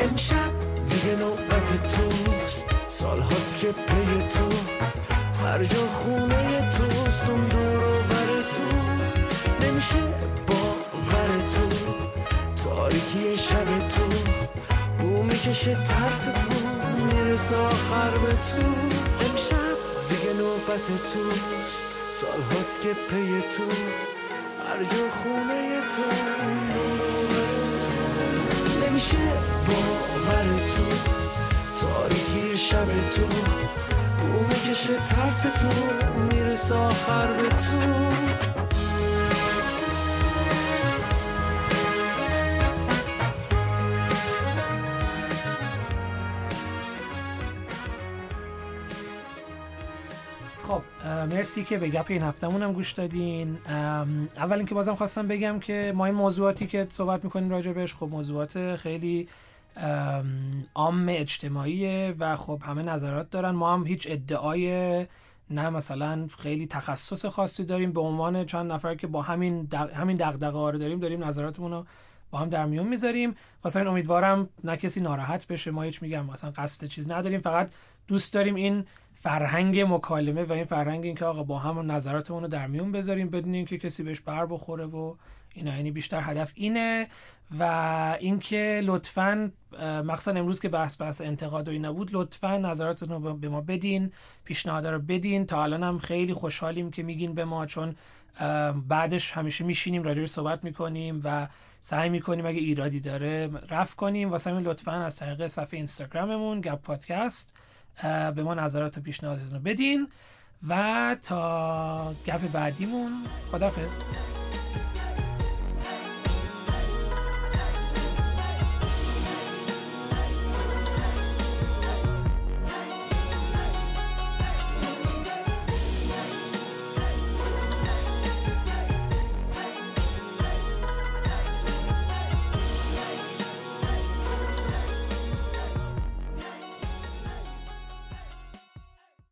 امشب 0.00 0.52
دیگه 0.88 1.16
نوبت 1.16 1.88
توست 1.88 2.66
سال 2.88 3.20
هاست 3.20 3.58
که 3.58 3.66
پی 3.66 4.28
تو. 4.34 4.48
هر 5.46 5.64
جا 5.64 5.86
خونه 5.86 6.70
توست 6.70 7.24
اون 7.28 7.48
دور 7.48 7.76
و 7.76 8.42
تو. 8.42 8.76
نمیشه 9.66 9.98
تاریکی 13.14 13.38
شب 13.38 13.88
تو 13.88 14.02
او 15.00 15.22
می‌کشه 15.22 15.74
ترس 15.74 16.24
تو 16.24 16.48
می‌رسه 17.04 17.56
آخر 17.56 18.10
به 18.10 18.32
تو. 18.32 18.66
امشب 19.20 19.76
دیگه 20.08 20.32
نوبت 20.38 20.86
توست 20.86 21.84
سال 22.12 22.40
هاست 22.56 22.80
که 22.80 22.88
پی 22.88 23.40
تو 23.40 23.62
هر 24.68 24.84
جا 24.84 25.10
خونه 25.10 25.80
تو. 25.80 26.02
نمیشه 28.86 29.16
باور 29.66 30.46
تو 30.76 30.86
تاریکی 31.86 32.58
شب 32.58 32.86
تو 32.86 33.26
بو 34.20 34.42
می‌کشه 34.42 34.96
ترس 34.96 35.42
تو 35.42 35.68
می‌رسه 36.30 36.74
آخر 36.74 37.32
به 37.32 37.48
تو. 37.48 38.53
مرسی 51.26 51.64
که 51.64 51.78
به 51.78 51.88
گپ 51.88 52.06
این 52.08 52.22
هفتمون 52.22 52.62
هم 52.62 52.72
گوش 52.72 52.92
دادین. 52.92 53.58
اول 54.36 54.56
اینکه 54.56 54.74
بازم 54.74 54.94
خواستم 54.94 55.28
بگم 55.28 55.60
که 55.60 55.92
ما 55.96 56.06
این 56.06 56.14
موضوعاتی 56.14 56.66
که 56.66 56.86
صحبت 56.90 57.24
می‌کنیم 57.24 57.50
راجع 57.50 57.72
بهش 57.72 57.94
خب 57.94 58.08
موضوعات 58.10 58.76
خیلی 58.76 59.28
ام، 59.76 60.64
عام 60.74 61.06
اجتماعیه 61.08 62.14
و 62.18 62.36
خب 62.36 62.62
همه 62.64 62.82
نظرات 62.82 63.30
دارن. 63.30 63.50
ما 63.50 63.74
هم 63.74 63.86
هیچ 63.86 64.06
ادعای 64.10 64.70
نه 65.50 65.70
مثلا 65.70 66.28
خیلی 66.38 66.66
تخصص 66.66 67.26
خاصی 67.26 67.64
داریم. 67.64 67.92
به 67.92 68.00
عنوان 68.00 68.46
چند 68.46 68.72
نفر 68.72 68.94
که 68.94 69.06
با 69.06 69.22
همین 69.22 69.62
دق... 69.62 69.90
همین 69.94 70.16
دغدغه 70.16 70.58
ها 70.58 70.70
رو 70.70 70.78
داریم 70.78 71.00
داریم 71.00 71.24
نظراتمون 71.24 71.70
رو 71.70 71.86
با 72.30 72.38
هم 72.38 72.48
در 72.48 72.66
میون 72.66 72.88
می‌ذاریم. 72.88 73.34
واسه 73.64 73.78
این 73.78 73.88
امیدوارم 73.88 74.48
نه 74.64 74.76
کسی 74.76 75.00
ناراحت 75.00 75.46
بشه. 75.46 75.70
ما 75.70 75.82
هیچ 75.82 76.02
میگم 76.02 76.24
مثلا 76.24 76.50
قصد 76.50 76.86
چیز 76.86 77.10
نداریم. 77.10 77.40
فقط 77.40 77.70
دوست 78.08 78.34
داریم 78.34 78.54
این 78.54 78.84
فرهنگ 79.24 79.80
مکالمه 79.80 80.44
و 80.44 80.52
این 80.52 80.64
فرهنگ 80.64 81.04
این 81.04 81.14
که 81.14 81.24
آقا 81.24 81.42
با 81.42 81.58
هم 81.58 81.92
نظراتمون 81.92 82.42
رو 82.42 82.48
در 82.48 82.66
میون 82.66 82.92
بذاریم 82.92 83.30
بدون 83.30 83.54
اینکه 83.54 83.78
کسی 83.78 84.02
بهش 84.02 84.20
بر 84.20 84.46
بخوره 84.46 84.84
و 84.86 85.14
اینا 85.54 85.76
یعنی 85.76 85.90
بیشتر 85.90 86.20
هدف 86.22 86.52
اینه 86.54 87.06
و 87.58 88.16
اینکه 88.20 88.80
لطفا 88.84 89.52
مخصوصا 89.80 90.30
امروز 90.30 90.60
که 90.60 90.68
بحث 90.68 91.00
بحث 91.00 91.20
انتقاد 91.20 91.68
و 91.68 91.70
اینا 91.70 91.92
بود 91.92 92.10
لطفا 92.12 92.58
نظراتتون 92.58 93.24
رو 93.24 93.34
به 93.34 93.48
ما 93.48 93.60
بدین 93.60 94.12
پیشنهاد 94.44 94.86
رو 94.86 94.98
بدین. 94.98 95.46
تا 95.46 95.62
الان 95.62 95.82
هم 95.82 95.98
خیلی 95.98 96.32
خوشحالیم 96.32 96.90
که 96.90 97.02
میگین 97.02 97.34
به 97.34 97.44
ما 97.44 97.66
چون 97.66 97.94
بعدش 98.88 99.32
همیشه 99.32 99.64
میشینیم 99.64 100.02
راجعش 100.02 100.28
صحبت 100.28 100.64
می‌کنیم 100.64 101.20
و 101.24 101.48
سعی 101.80 102.08
می‌کنیم 102.08 102.46
اگه 102.46 102.58
ایرادی 102.58 103.00
داره 103.00 103.50
رفع 103.70 103.96
کنیم. 103.96 104.30
واسه 104.30 104.50
همین 104.50 104.62
لطفا 104.62 104.92
از 104.92 105.16
طریق 105.16 105.46
صفحه 105.46 105.76
اینستاگراممون 105.76 106.60
گپ 106.60 106.82
پادکست 106.82 107.56
به 108.02 108.42
ما 108.42 108.54
نظرات 108.54 108.98
و 108.98 109.00
پیشنهاداتتون 109.00 109.54
رو 109.54 109.60
بدین 109.60 110.08
و 110.68 111.16
تا 111.22 112.14
گپ 112.26 112.52
بعدیمون 112.52 113.12
خدافظ 113.52 113.92